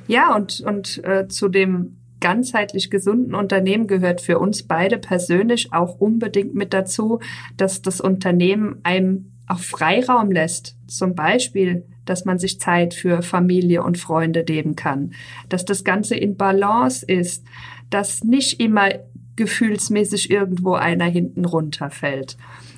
[0.07, 5.99] Ja, und, und äh, zu dem ganzheitlich gesunden Unternehmen gehört für uns beide persönlich auch
[5.99, 7.19] unbedingt mit dazu,
[7.57, 10.75] dass das Unternehmen einem auch Freiraum lässt.
[10.87, 15.13] Zum Beispiel, dass man sich Zeit für Familie und Freunde nehmen kann,
[15.49, 17.45] dass das Ganze in Balance ist,
[17.89, 18.89] dass nicht immer
[19.35, 22.37] gefühlsmäßig irgendwo einer hinten runterfällt.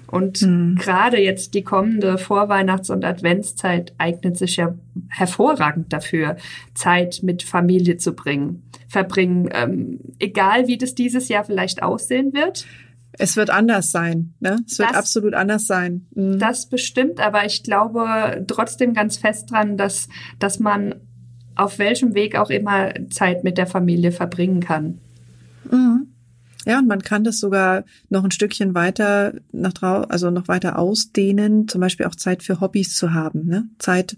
[0.10, 0.76] Und mhm.
[0.76, 4.74] gerade jetzt die kommende Vorweihnachts- und Adventszeit eignet sich ja
[5.10, 6.38] hervorragend dafür,
[6.74, 12.66] Zeit mit Familie zu bringen, verbringen, ähm, egal wie das dieses Jahr vielleicht aussehen wird.
[13.20, 14.58] Es wird anders sein, ne?
[14.66, 16.08] Es wird das, absolut anders sein.
[16.14, 16.40] Mhm.
[16.40, 20.08] Das bestimmt, aber ich glaube trotzdem ganz fest dran, dass,
[20.40, 20.96] dass man
[21.56, 25.00] auf welchem Weg auch immer Zeit mit der Familie verbringen kann.
[25.70, 26.08] Mhm.
[26.68, 30.78] Ja, und man kann das sogar noch ein Stückchen weiter nach drau also noch weiter
[30.78, 33.70] ausdehnen, zum Beispiel auch Zeit für Hobbys zu haben, ne?
[33.80, 34.18] Zeit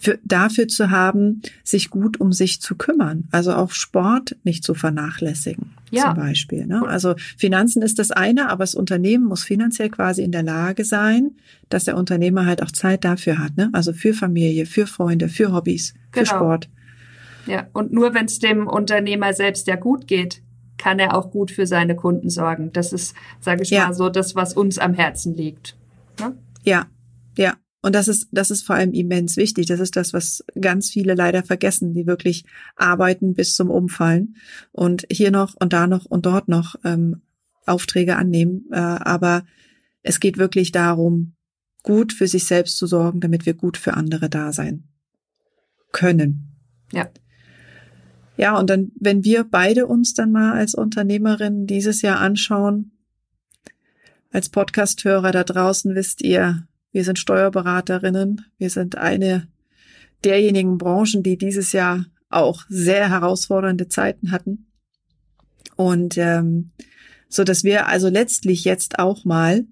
[0.00, 3.24] für, dafür zu haben, sich gut um sich zu kümmern.
[3.32, 6.04] Also auch Sport nicht zu vernachlässigen, ja.
[6.04, 6.66] zum Beispiel.
[6.66, 6.86] Ne?
[6.86, 11.32] Also Finanzen ist das eine, aber das Unternehmen muss finanziell quasi in der Lage sein,
[11.68, 13.56] dass der Unternehmer halt auch Zeit dafür hat.
[13.56, 13.70] Ne?
[13.72, 16.26] Also für Familie, für Freunde, für Hobbys, genau.
[16.26, 16.68] für Sport.
[17.46, 20.42] Ja, und nur wenn es dem Unternehmer selbst ja gut geht,
[20.82, 22.72] kann er auch gut für seine Kunden sorgen.
[22.72, 23.86] Das ist, sage ich ja.
[23.86, 25.76] mal, so das, was uns am Herzen liegt.
[26.18, 26.36] Ne?
[26.64, 26.86] Ja,
[27.38, 27.54] ja.
[27.82, 29.66] Und das ist, das ist vor allem immens wichtig.
[29.66, 34.36] Das ist das, was ganz viele leider vergessen, die wirklich arbeiten bis zum Umfallen
[34.72, 37.22] und hier noch und da noch und dort noch ähm,
[37.64, 38.66] Aufträge annehmen.
[38.72, 39.44] Äh, aber
[40.02, 41.34] es geht wirklich darum,
[41.84, 44.88] gut für sich selbst zu sorgen, damit wir gut für andere da sein
[45.92, 46.56] können.
[46.92, 47.08] Ja.
[48.42, 52.90] Ja, und dann, wenn wir beide uns dann mal als Unternehmerin dieses Jahr anschauen,
[54.32, 59.46] als Podcasthörer da draußen wisst ihr, wir sind Steuerberaterinnen, wir sind eine
[60.24, 64.66] derjenigen Branchen, die dieses Jahr auch sehr herausfordernde Zeiten hatten.
[65.76, 66.72] Und ähm,
[67.28, 69.66] so dass wir also letztlich jetzt auch mal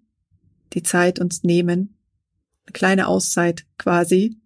[0.74, 1.96] die Zeit uns nehmen,
[2.66, 4.37] eine kleine Auszeit quasi,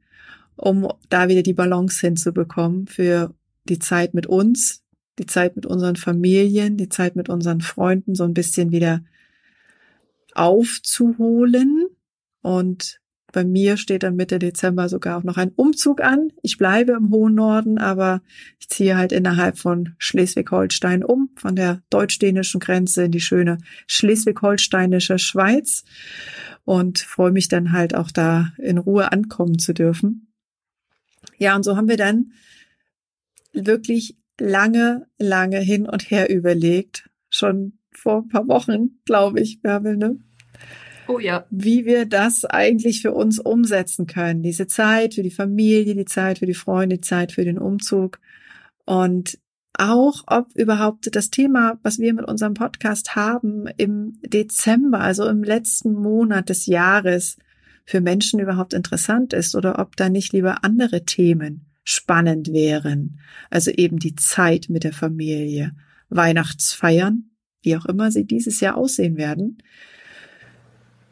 [0.57, 3.35] um da wieder die Balance hinzubekommen für
[3.65, 4.83] die Zeit mit uns,
[5.19, 9.05] die Zeit mit unseren Familien, die Zeit mit unseren Freunden so ein bisschen wieder
[10.35, 11.87] aufzuholen.
[12.43, 13.01] Und
[13.33, 16.33] bei mir steht dann Mitte Dezember sogar auch noch ein Umzug an.
[16.43, 18.23] Ich bleibe im hohen Norden, aber
[18.61, 25.19] ich ziehe halt innerhalb von Schleswig-Holstein um, von der deutsch-dänischen Grenze in die schöne schleswig-holsteinische
[25.19, 25.85] Schweiz
[26.65, 30.33] und freue mich dann halt auch da in Ruhe ankommen zu dürfen.
[31.37, 32.33] Ja, und so haben wir dann
[33.55, 39.97] wirklich lange, lange hin und her überlegt, schon vor ein paar Wochen, glaube ich, Bärbel,
[39.97, 40.19] ne?
[41.07, 41.47] Oh ja.
[41.51, 44.43] Wie wir das eigentlich für uns umsetzen können.
[44.43, 48.21] Diese Zeit für die Familie, die Zeit für die Freunde, die Zeit für den Umzug.
[48.87, 49.39] Und
[49.75, 55.43] auch, ob überhaupt das Thema, was wir mit unserem Podcast haben, im Dezember, also im
[55.43, 57.37] letzten Monat des Jahres,
[57.85, 63.21] für Menschen überhaupt interessant ist oder ob da nicht lieber andere Themen spannend wären.
[63.51, 65.73] Also eben die Zeit mit der Familie,
[66.09, 67.31] Weihnachtsfeiern,
[67.63, 69.59] wie auch immer sie dieses Jahr aussehen werden.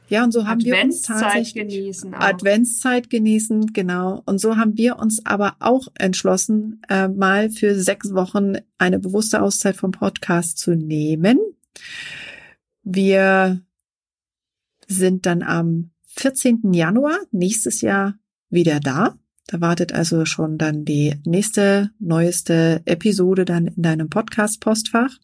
[0.09, 2.15] Ja, und so haben wir uns tatsächlich genießen.
[2.15, 2.21] Auch.
[2.21, 4.23] Adventszeit genießen, genau.
[4.27, 9.41] Und so haben wir uns aber auch entschlossen, äh, mal für sechs Wochen eine bewusste
[9.41, 11.39] Auszeit vom Podcast zu nehmen.
[12.83, 13.63] Wir
[14.87, 16.75] sind dann am 14.
[16.75, 18.19] Januar nächstes Jahr
[18.51, 19.17] wieder da.
[19.47, 25.19] Da wartet also schon dann die nächste, neueste Episode dann in deinem Podcast-Postfach.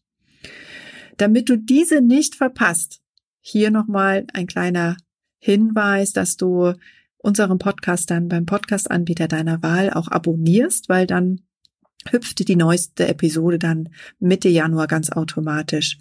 [1.17, 3.01] Damit du diese nicht verpasst,
[3.41, 4.97] hier nochmal ein kleiner
[5.39, 6.73] Hinweis, dass du
[7.17, 11.41] unseren Podcast dann beim Podcast-Anbieter deiner Wahl auch abonnierst, weil dann
[12.09, 15.97] hüpft die neueste Episode dann Mitte Januar ganz automatisch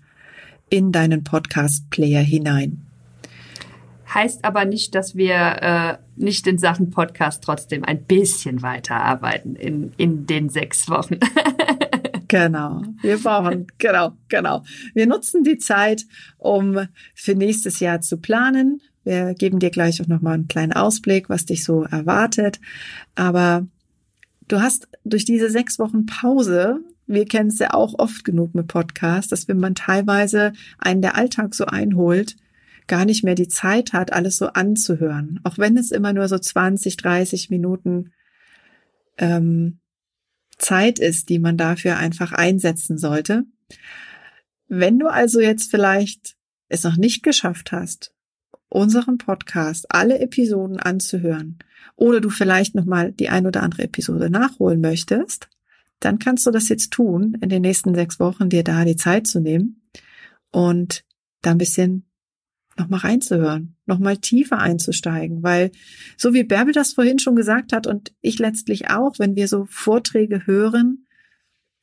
[0.71, 2.88] in deinen Podcast-Player hinein.
[4.12, 9.92] Heißt aber nicht, dass wir äh, nicht in Sachen Podcast trotzdem ein bisschen weiterarbeiten in,
[9.97, 11.18] in den sechs Wochen.
[12.29, 12.83] genau.
[13.03, 14.64] Wir brauchen, genau, genau.
[14.94, 16.05] Wir nutzen die Zeit,
[16.38, 18.81] um für nächstes Jahr zu planen.
[19.05, 22.61] Wir geben dir gleich auch nochmal einen kleinen Ausblick, was dich so erwartet.
[23.14, 23.66] Aber
[24.49, 28.68] du hast durch diese sechs Wochen Pause wir kennen es ja auch oft genug mit
[28.68, 32.37] Podcasts, dass wenn man teilweise einen der Alltag so einholt,
[32.88, 35.40] gar nicht mehr die Zeit hat, alles so anzuhören.
[35.44, 38.12] Auch wenn es immer nur so 20, 30 Minuten
[39.18, 39.79] ähm,
[40.59, 43.44] Zeit ist, die man dafür einfach einsetzen sollte.
[44.66, 46.37] Wenn du also jetzt vielleicht
[46.68, 48.12] es noch nicht geschafft hast,
[48.68, 51.59] unseren Podcast, alle Episoden anzuhören,
[51.96, 55.48] oder du vielleicht noch mal die ein oder andere Episode nachholen möchtest,
[56.01, 59.27] dann kannst du das jetzt tun, in den nächsten sechs Wochen dir da die Zeit
[59.27, 59.83] zu nehmen
[60.51, 61.05] und
[61.42, 62.08] da ein bisschen
[62.79, 65.71] nochmal reinzuhören, nochmal tiefer einzusteigen, weil
[66.17, 69.67] so wie Bärbel das vorhin schon gesagt hat und ich letztlich auch, wenn wir so
[69.69, 71.07] Vorträge hören,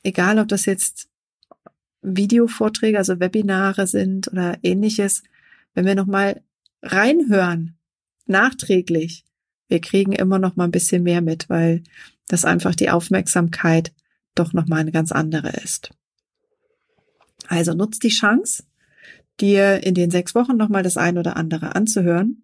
[0.03, 1.10] egal ob das jetzt
[2.01, 5.23] Videovorträge, also Webinare sind oder ähnliches,
[5.73, 6.41] wenn wir nochmal
[6.81, 7.77] reinhören,
[8.25, 9.25] nachträglich,
[9.67, 11.84] wir kriegen immer noch mal ein bisschen mehr mit, weil
[12.27, 13.93] das einfach die Aufmerksamkeit
[14.36, 15.91] doch noch mal eine ganz andere ist.
[17.47, 18.63] Also nutzt die Chance,
[19.41, 22.43] dir in den sechs Wochen nochmal das ein oder andere anzuhören.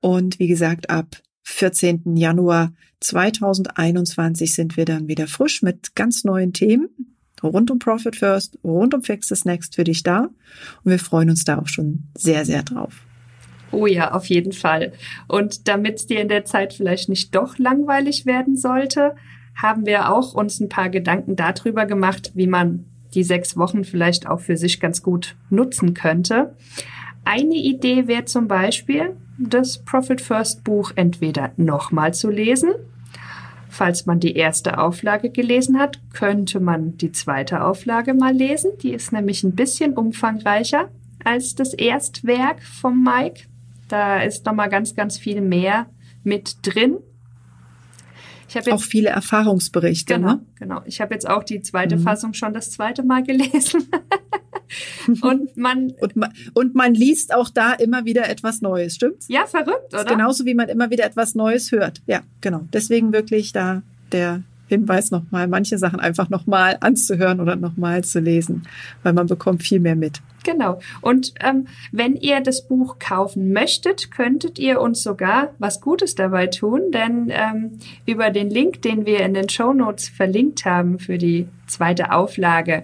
[0.00, 2.16] Und wie gesagt, ab 14.
[2.16, 6.88] Januar 2021 sind wir dann wieder frisch mit ganz neuen Themen
[7.42, 10.28] rund um Profit First, rund um Fix This Next für dich da.
[10.84, 13.02] Und wir freuen uns da auch schon sehr, sehr drauf.
[13.70, 14.92] Oh ja, auf jeden Fall.
[15.28, 19.16] Und damit es dir in der Zeit vielleicht nicht doch langweilig werden sollte,
[19.54, 24.26] haben wir auch uns ein paar Gedanken darüber gemacht, wie man die sechs Wochen vielleicht
[24.26, 26.54] auch für sich ganz gut nutzen könnte.
[27.24, 32.70] Eine Idee wäre zum Beispiel, das Profit First Buch entweder nochmal zu lesen.
[33.68, 38.72] Falls man die erste Auflage gelesen hat, könnte man die zweite Auflage mal lesen.
[38.82, 40.90] Die ist nämlich ein bisschen umfangreicher
[41.24, 43.44] als das Erstwerk vom Mike.
[43.88, 45.86] Da ist nochmal ganz, ganz viel mehr
[46.22, 46.98] mit drin.
[48.52, 50.14] Ich habe auch viele Erfahrungsberichte.
[50.14, 50.46] Genau, ne?
[50.58, 50.82] genau.
[50.84, 52.02] Ich habe jetzt auch die zweite mhm.
[52.02, 53.88] Fassung schon das zweite Mal gelesen.
[55.22, 59.26] und man und man und man liest auch da immer wieder etwas Neues, stimmt's?
[59.28, 60.04] Ja, verrückt, oder?
[60.04, 62.02] Genauso wie man immer wieder etwas Neues hört.
[62.06, 62.66] Ja, genau.
[62.72, 63.82] Deswegen wirklich da
[64.12, 64.42] der
[64.72, 68.62] Hinweis nochmal, manche Sachen einfach nochmal anzuhören oder nochmal zu lesen,
[69.02, 70.20] weil man bekommt viel mehr mit.
[70.44, 70.80] Genau.
[71.00, 76.48] Und ähm, wenn ihr das Buch kaufen möchtet, könntet ihr uns sogar was Gutes dabei
[76.48, 81.18] tun, denn ähm, über den Link, den wir in den Show Notes verlinkt haben für
[81.18, 82.82] die zweite Auflage,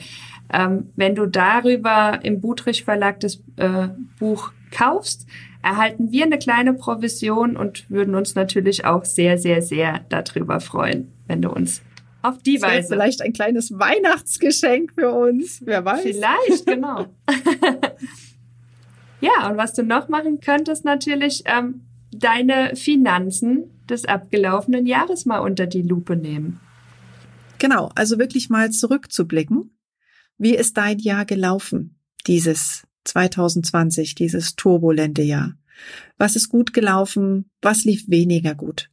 [0.51, 5.27] Ähm, wenn du darüber im Budrich Verlag das äh, Buch kaufst,
[5.63, 11.13] erhalten wir eine kleine Provision und würden uns natürlich auch sehr, sehr, sehr darüber freuen,
[11.29, 11.83] wenn du uns
[12.23, 12.89] auf die das Weise.
[12.89, 16.03] Vielleicht ein kleines Weihnachtsgeschenk für uns, wer weiß.
[16.03, 17.07] Vielleicht, genau.
[19.21, 25.39] ja, und was du noch machen könntest, natürlich ähm, deine Finanzen des abgelaufenen Jahres mal
[25.39, 26.61] unter die Lupe nehmen.
[27.59, 29.77] Genau, also wirklich mal zurückzublicken.
[30.37, 35.55] Wie ist dein Jahr gelaufen, dieses 2020, dieses turbulente Jahr?
[36.17, 37.51] Was ist gut gelaufen?
[37.63, 38.91] Was lief weniger gut?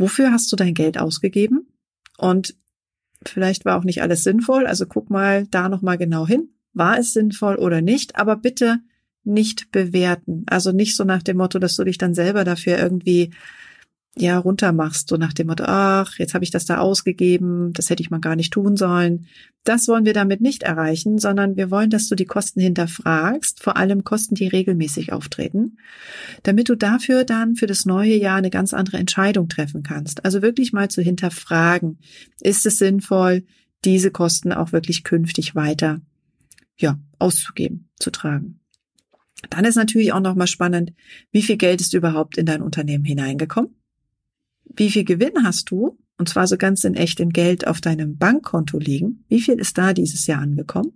[0.00, 1.68] Wofür hast du dein Geld ausgegeben?
[2.16, 2.56] Und
[3.26, 6.54] vielleicht war auch nicht alles sinnvoll, also guck mal da nochmal genau hin.
[6.72, 8.16] War es sinnvoll oder nicht?
[8.16, 8.78] Aber bitte
[9.24, 10.44] nicht bewerten.
[10.46, 13.34] Also nicht so nach dem Motto, dass du dich dann selber dafür irgendwie
[14.16, 18.02] ja runtermachst, so nach dem Motto, ach, jetzt habe ich das da ausgegeben, das hätte
[18.02, 19.26] ich mal gar nicht tun sollen.
[19.64, 23.76] Das wollen wir damit nicht erreichen, sondern wir wollen, dass du die Kosten hinterfragst, vor
[23.76, 25.76] allem Kosten, die regelmäßig auftreten,
[26.42, 30.24] damit du dafür dann für das neue Jahr eine ganz andere Entscheidung treffen kannst.
[30.24, 31.98] Also wirklich mal zu hinterfragen,
[32.40, 33.44] ist es sinnvoll,
[33.84, 36.00] diese Kosten auch wirklich künftig weiter
[36.76, 38.60] ja, auszugeben, zu tragen.
[39.48, 40.92] Dann ist natürlich auch nochmal spannend,
[41.30, 43.79] wie viel Geld ist überhaupt in dein Unternehmen hineingekommen?
[44.76, 45.98] Wie viel Gewinn hast du?
[46.18, 49.24] Und zwar so ganz in echt in Geld auf deinem Bankkonto liegen.
[49.28, 50.92] Wie viel ist da dieses Jahr angekommen?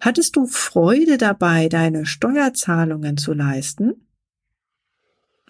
[0.00, 3.94] Hattest du Freude dabei, deine Steuerzahlungen zu leisten?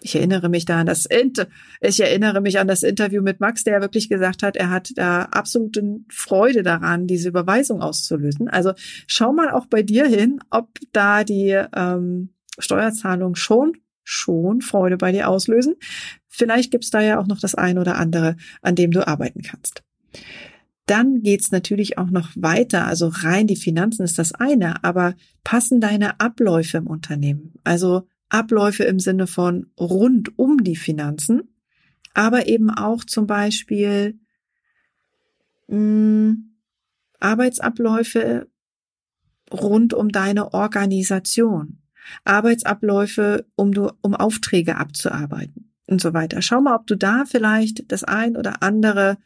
[0.01, 3.81] Ich erinnere mich da an das ich erinnere mich an das Interview mit Max, der
[3.81, 8.47] wirklich gesagt hat, er hat da absolute Freude daran, diese Überweisung auszulösen.
[8.47, 8.73] Also
[9.07, 12.29] schau mal auch bei dir hin, ob da die ähm,
[12.59, 15.75] Steuerzahlung schon schon Freude bei dir auslösen.
[16.29, 19.83] Vielleicht gibt's da ja auch noch das ein oder andere, an dem du arbeiten kannst.
[20.85, 22.85] Dann geht's natürlich auch noch weiter.
[22.85, 27.53] Also rein die Finanzen ist das eine, aber passen deine Abläufe im Unternehmen.
[27.63, 31.55] Also Abläufe im Sinne von rund um die Finanzen,
[32.13, 34.19] aber eben auch zum Beispiel
[35.67, 36.51] mh, hm,
[37.19, 38.47] Arbeitsabläufe
[39.51, 41.81] rund um deine Organisation.
[42.23, 46.41] Arbeitsabläufe, um du, um Aufträge abzuarbeiten und so weiter.
[46.41, 49.17] Schau mal, ob du da vielleicht das ein oder andere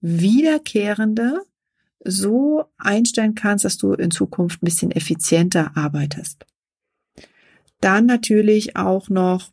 [0.00, 1.42] wiederkehrende
[2.04, 6.46] so einstellen kannst, dass du in Zukunft ein bisschen effizienter arbeitest.
[7.80, 9.52] Dann natürlich auch noch,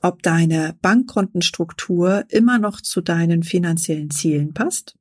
[0.00, 4.98] ob deine Bankkontenstruktur immer noch zu deinen finanziellen Zielen passt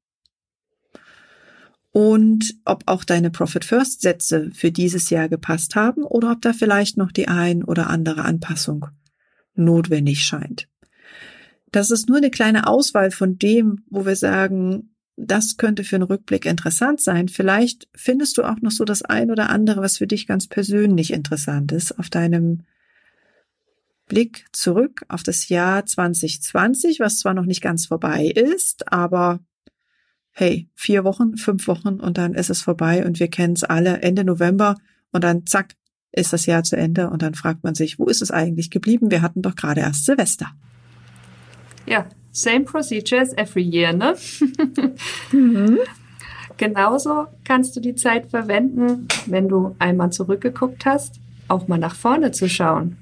[1.98, 6.54] und ob auch deine Profit First Sätze für dieses Jahr gepasst haben oder ob da
[6.54, 8.86] vielleicht noch die ein oder andere Anpassung
[9.56, 10.68] notwendig scheint.
[11.72, 16.04] Das ist nur eine kleine Auswahl von dem, wo wir sagen, das könnte für einen
[16.04, 17.30] Rückblick interessant sein.
[17.30, 21.12] Vielleicht findest du auch noch so das ein oder andere, was für dich ganz persönlich
[21.12, 22.62] interessant ist auf deinem
[24.08, 29.40] Blick zurück auf das Jahr 2020, was zwar noch nicht ganz vorbei ist, aber
[30.40, 34.04] hey, vier Wochen, fünf Wochen und dann ist es vorbei und wir kennen es alle
[34.04, 34.76] Ende November
[35.12, 35.74] und dann zack,
[36.12, 39.10] ist das Jahr zu Ende und dann fragt man sich, wo ist es eigentlich geblieben?
[39.10, 40.52] Wir hatten doch gerade erst Silvester.
[41.88, 44.16] Ja, same procedure as every year, ne?
[45.32, 45.80] mhm.
[46.58, 51.16] Genauso kannst du die Zeit verwenden, wenn du einmal zurückgeguckt hast,
[51.48, 52.98] auch mal nach vorne zu schauen,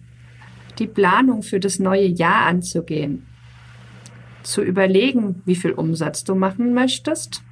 [0.80, 3.26] die Planung für das neue Jahr anzugehen
[4.46, 7.44] zu überlegen, wie viel Umsatz du machen möchtest.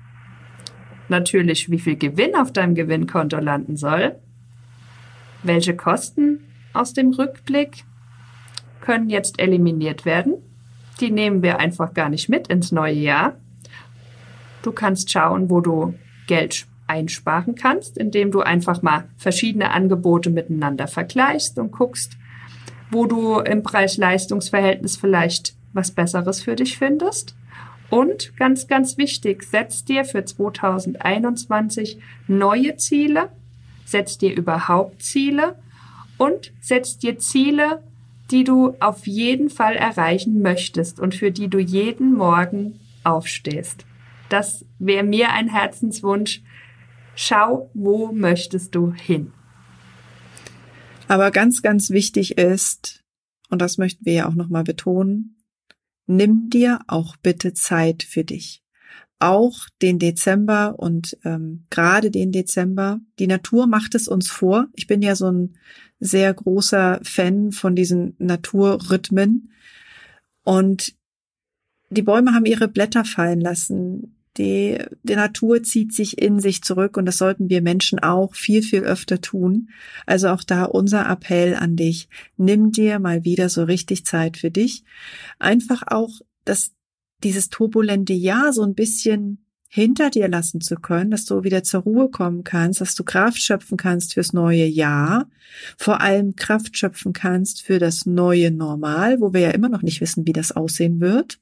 [1.10, 4.16] Natürlich, wie viel Gewinn auf deinem Gewinnkonto landen soll.
[5.44, 6.40] Welche Kosten
[6.74, 7.84] aus dem Rückblick
[8.82, 10.36] können jetzt eliminiert werden.
[11.00, 13.38] Die nehmen wir einfach gar nicht mit ins neue Jahr.
[14.62, 15.96] Du kannst schauen, wo du
[16.28, 22.18] Geld einsparen kannst, indem du einfach mal verschiedene Angebote miteinander vergleichst und guckst,
[22.92, 27.36] wo du im Preis-Leistungs-Verhältnis vielleicht was Besseres für dich findest.
[27.90, 33.30] Und ganz, ganz wichtig, setz dir für 2021 neue Ziele,
[33.86, 35.56] setz dir überhaupt Ziele
[36.18, 37.84] und setz dir Ziele,
[38.32, 43.86] die du auf jeden Fall erreichen möchtest und für die du jeden Morgen aufstehst.
[44.30, 46.42] Das wäre mir ein Herzenswunsch.
[47.16, 49.32] Schau, wo möchtest du hin?
[51.08, 53.04] Aber ganz, ganz wichtig ist,
[53.50, 55.36] und das möchten wir ja auch nochmal betonen,
[56.06, 58.64] nimm dir auch bitte Zeit für dich.
[59.20, 63.00] Auch den Dezember und ähm, gerade den Dezember.
[63.20, 64.68] Die Natur macht es uns vor.
[64.74, 65.58] Ich bin ja so ein
[66.00, 69.52] sehr großer Fan von diesen Naturrhythmen.
[70.44, 70.96] Und
[71.90, 74.13] die Bäume haben ihre Blätter fallen lassen.
[74.38, 78.64] Die, die Natur zieht sich in sich zurück und das sollten wir Menschen auch viel,
[78.64, 79.70] viel öfter tun.
[80.08, 82.10] Also auch da unser Appell an dich.
[82.38, 84.84] Nimm dir mal wieder so richtig Zeit für dich.
[85.38, 86.72] Einfach auch, dass
[87.24, 91.82] dieses turbulente Jahr so ein bisschen hinter dir lassen zu können, dass du wieder zur
[91.82, 95.28] Ruhe kommen kannst, dass du Kraft schöpfen kannst fürs neue Jahr,
[95.78, 100.00] vor allem Kraft schöpfen kannst für das neue Normal, wo wir ja immer noch nicht
[100.00, 101.40] wissen, wie das aussehen wird.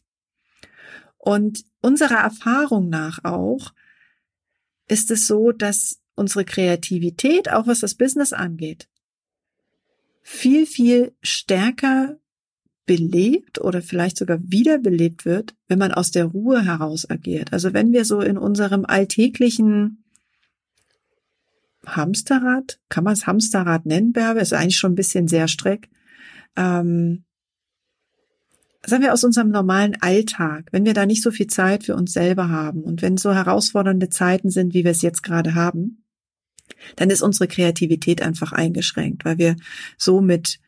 [1.24, 3.74] Und unserer Erfahrung nach auch
[4.88, 8.90] ist es so, dass unsere Kreativität, auch was das Business angeht,
[10.24, 12.18] viel, viel stärker
[12.88, 17.54] belebt oder vielleicht sogar wiederbelebt wird, wenn man aus der Ruhe heraus agiert.
[17.54, 20.04] Also wenn wir so in unserem alltäglichen
[21.86, 25.88] Hamsterrad, kann man es Hamsterrad nennen, Bärbe, ist eigentlich schon ein bisschen sehr streck,
[26.56, 27.26] ähm,
[28.86, 32.14] sagen wir aus unserem normalen Alltag, wenn wir da nicht so viel Zeit für uns
[32.14, 36.04] selber haben und wenn so herausfordernde Zeiten sind, wie wir es jetzt gerade haben,
[36.96, 39.56] dann ist unsere Kreativität einfach eingeschränkt, weil wir
[39.98, 40.60] so mit,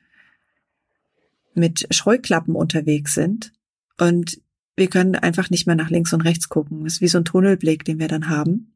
[1.56, 3.52] mit Scheuklappen unterwegs sind
[4.00, 4.42] und
[4.76, 6.84] wir können einfach nicht mehr nach links und rechts gucken.
[6.84, 8.74] Das ist wie so ein Tunnelblick, den wir dann haben.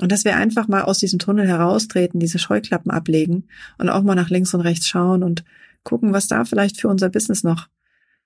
[0.00, 3.48] Und dass wir einfach mal aus diesem Tunnel heraustreten, diese Scheuklappen ablegen
[3.78, 5.44] und auch mal nach links und rechts schauen und
[5.84, 7.68] gucken, was da vielleicht für unser Business noch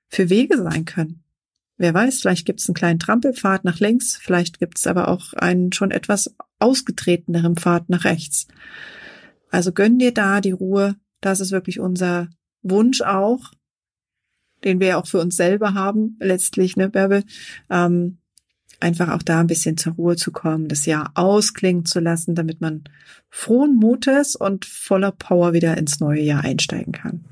[0.09, 1.23] für Wege sein können.
[1.77, 5.33] Wer weiß, vielleicht gibt es einen kleinen Trampelpfad nach links, vielleicht gibt es aber auch
[5.35, 8.49] einen schon etwas ausgetreteneren Pfad nach rechts.
[9.51, 10.97] Also gönn dir da die Ruhe.
[11.21, 12.29] Das ist wirklich unser
[12.63, 13.53] Wunsch auch,
[14.65, 17.25] den wir auch für uns selber haben, letztlich, ne, Bärbel?
[17.71, 18.19] Ähm,
[18.81, 22.61] einfach auch da ein bisschen zur Ruhe zu kommen, das Jahr ausklingen zu lassen, damit
[22.61, 22.85] man
[23.31, 27.25] frohen Mutes und voller Power wieder ins neue Jahr einsteigen kann.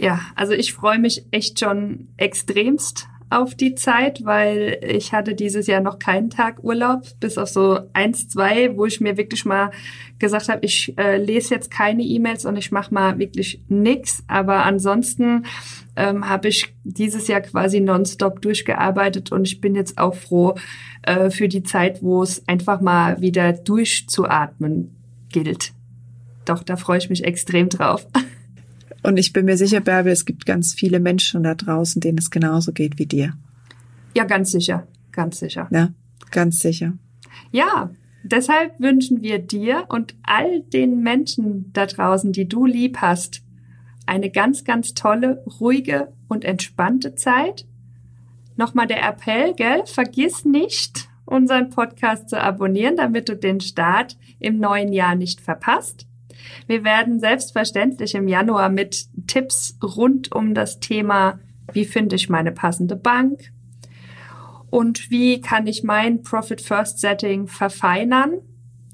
[0.00, 5.66] Ja, also ich freue mich echt schon extremst auf die Zeit, weil ich hatte dieses
[5.66, 9.70] Jahr noch keinen Tag Urlaub, bis auf so eins, zwei, wo ich mir wirklich mal
[10.18, 14.24] gesagt habe, ich äh, lese jetzt keine E-Mails und ich mache mal wirklich nix.
[14.26, 15.44] Aber ansonsten
[15.96, 20.54] ähm, habe ich dieses Jahr quasi nonstop durchgearbeitet und ich bin jetzt auch froh
[21.02, 24.96] äh, für die Zeit, wo es einfach mal wieder durchzuatmen
[25.28, 25.72] gilt.
[26.46, 28.06] Doch, da freue ich mich extrem drauf.
[29.02, 32.30] Und ich bin mir sicher, Bärbel, es gibt ganz viele Menschen da draußen, denen es
[32.30, 33.34] genauso geht wie dir.
[34.14, 35.68] Ja, ganz sicher, ganz sicher.
[35.70, 35.92] Ja,
[36.30, 36.94] ganz sicher.
[37.50, 37.90] Ja,
[38.22, 43.42] deshalb wünschen wir dir und all den Menschen da draußen, die du lieb hast,
[44.06, 47.66] eine ganz, ganz tolle, ruhige und entspannte Zeit.
[48.56, 49.82] Nochmal der Appell, gell?
[49.86, 56.06] Vergiss nicht, unseren Podcast zu abonnieren, damit du den Start im neuen Jahr nicht verpasst.
[56.66, 61.38] Wir werden selbstverständlich im Januar mit Tipps rund um das Thema,
[61.72, 63.52] wie finde ich meine passende Bank
[64.70, 68.40] und wie kann ich mein Profit First Setting verfeinern.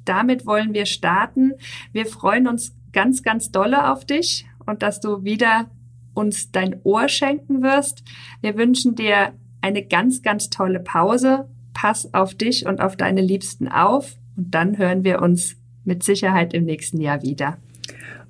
[0.05, 1.53] Damit wollen wir starten.
[1.93, 5.71] Wir freuen uns ganz, ganz dolle auf dich und dass du wieder
[6.15, 8.03] uns dein Ohr schenken wirst.
[8.41, 11.49] Wir wünschen dir eine ganz, ganz tolle Pause.
[11.75, 16.55] Pass auf dich und auf deine Liebsten auf und dann hören wir uns mit Sicherheit
[16.55, 17.59] im nächsten Jahr wieder.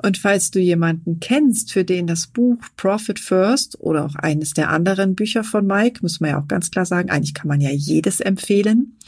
[0.02, 4.70] Und falls du jemanden kennst, für den das Buch Profit First oder auch eines der
[4.70, 7.70] anderen Bücher von Mike, muss man ja auch ganz klar sagen, eigentlich kann man ja
[7.70, 8.98] jedes empfehlen.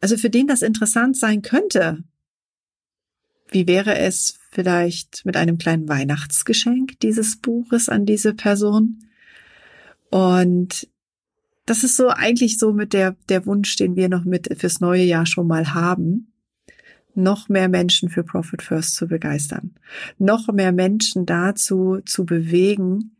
[0.00, 2.02] Also für den das interessant sein könnte,
[3.50, 9.04] wie wäre es vielleicht mit einem kleinen Weihnachtsgeschenk dieses Buches an diese Person?
[10.10, 10.88] Und
[11.66, 15.04] das ist so eigentlich so mit der, der Wunsch, den wir noch mit fürs neue
[15.04, 16.32] Jahr schon mal haben
[17.18, 19.74] noch mehr Menschen für Profit First zu begeistern,
[20.16, 23.16] noch mehr Menschen dazu zu bewegen,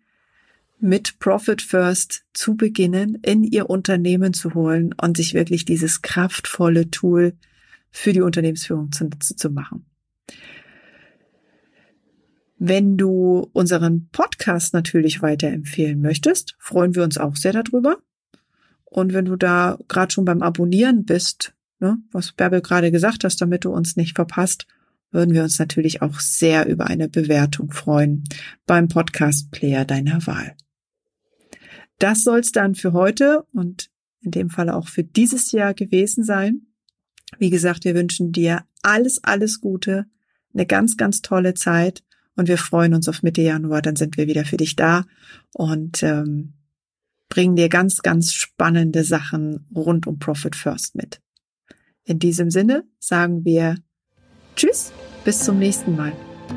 [0.80, 6.90] mit Profit First zu beginnen, in ihr Unternehmen zu holen und sich wirklich dieses kraftvolle
[6.90, 7.34] Tool
[7.90, 9.84] für die Unternehmensführung zunutze zu machen.
[12.58, 17.98] Wenn du unseren Podcast natürlich weiterempfehlen möchtest, freuen wir uns auch sehr darüber.
[18.84, 23.40] Und wenn du da gerade schon beim Abonnieren bist, ne, was Bärbel gerade gesagt hast,
[23.40, 24.66] damit du uns nicht verpasst,
[25.10, 28.24] würden wir uns natürlich auch sehr über eine Bewertung freuen
[28.66, 30.54] beim Podcast Player deiner Wahl.
[31.98, 36.24] Das soll es dann für heute und in dem Fall auch für dieses Jahr gewesen
[36.24, 36.66] sein.
[37.38, 40.06] Wie gesagt, wir wünschen dir alles, alles Gute,
[40.54, 42.04] eine ganz, ganz tolle Zeit
[42.36, 45.04] und wir freuen uns auf Mitte Januar, dann sind wir wieder für dich da
[45.52, 46.54] und ähm,
[47.28, 51.20] bringen dir ganz, ganz spannende Sachen rund um Profit First mit.
[52.08, 53.76] In diesem Sinne sagen wir
[54.56, 54.92] Tschüss,
[55.24, 56.12] bis zum nächsten Mal.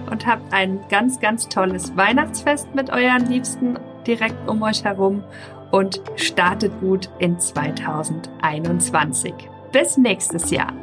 [0.09, 3.77] Und habt ein ganz, ganz tolles Weihnachtsfest mit euren Liebsten
[4.07, 5.25] direkt um euch herum
[5.71, 9.33] und startet gut in 2021.
[9.73, 10.73] Bis nächstes Jahr.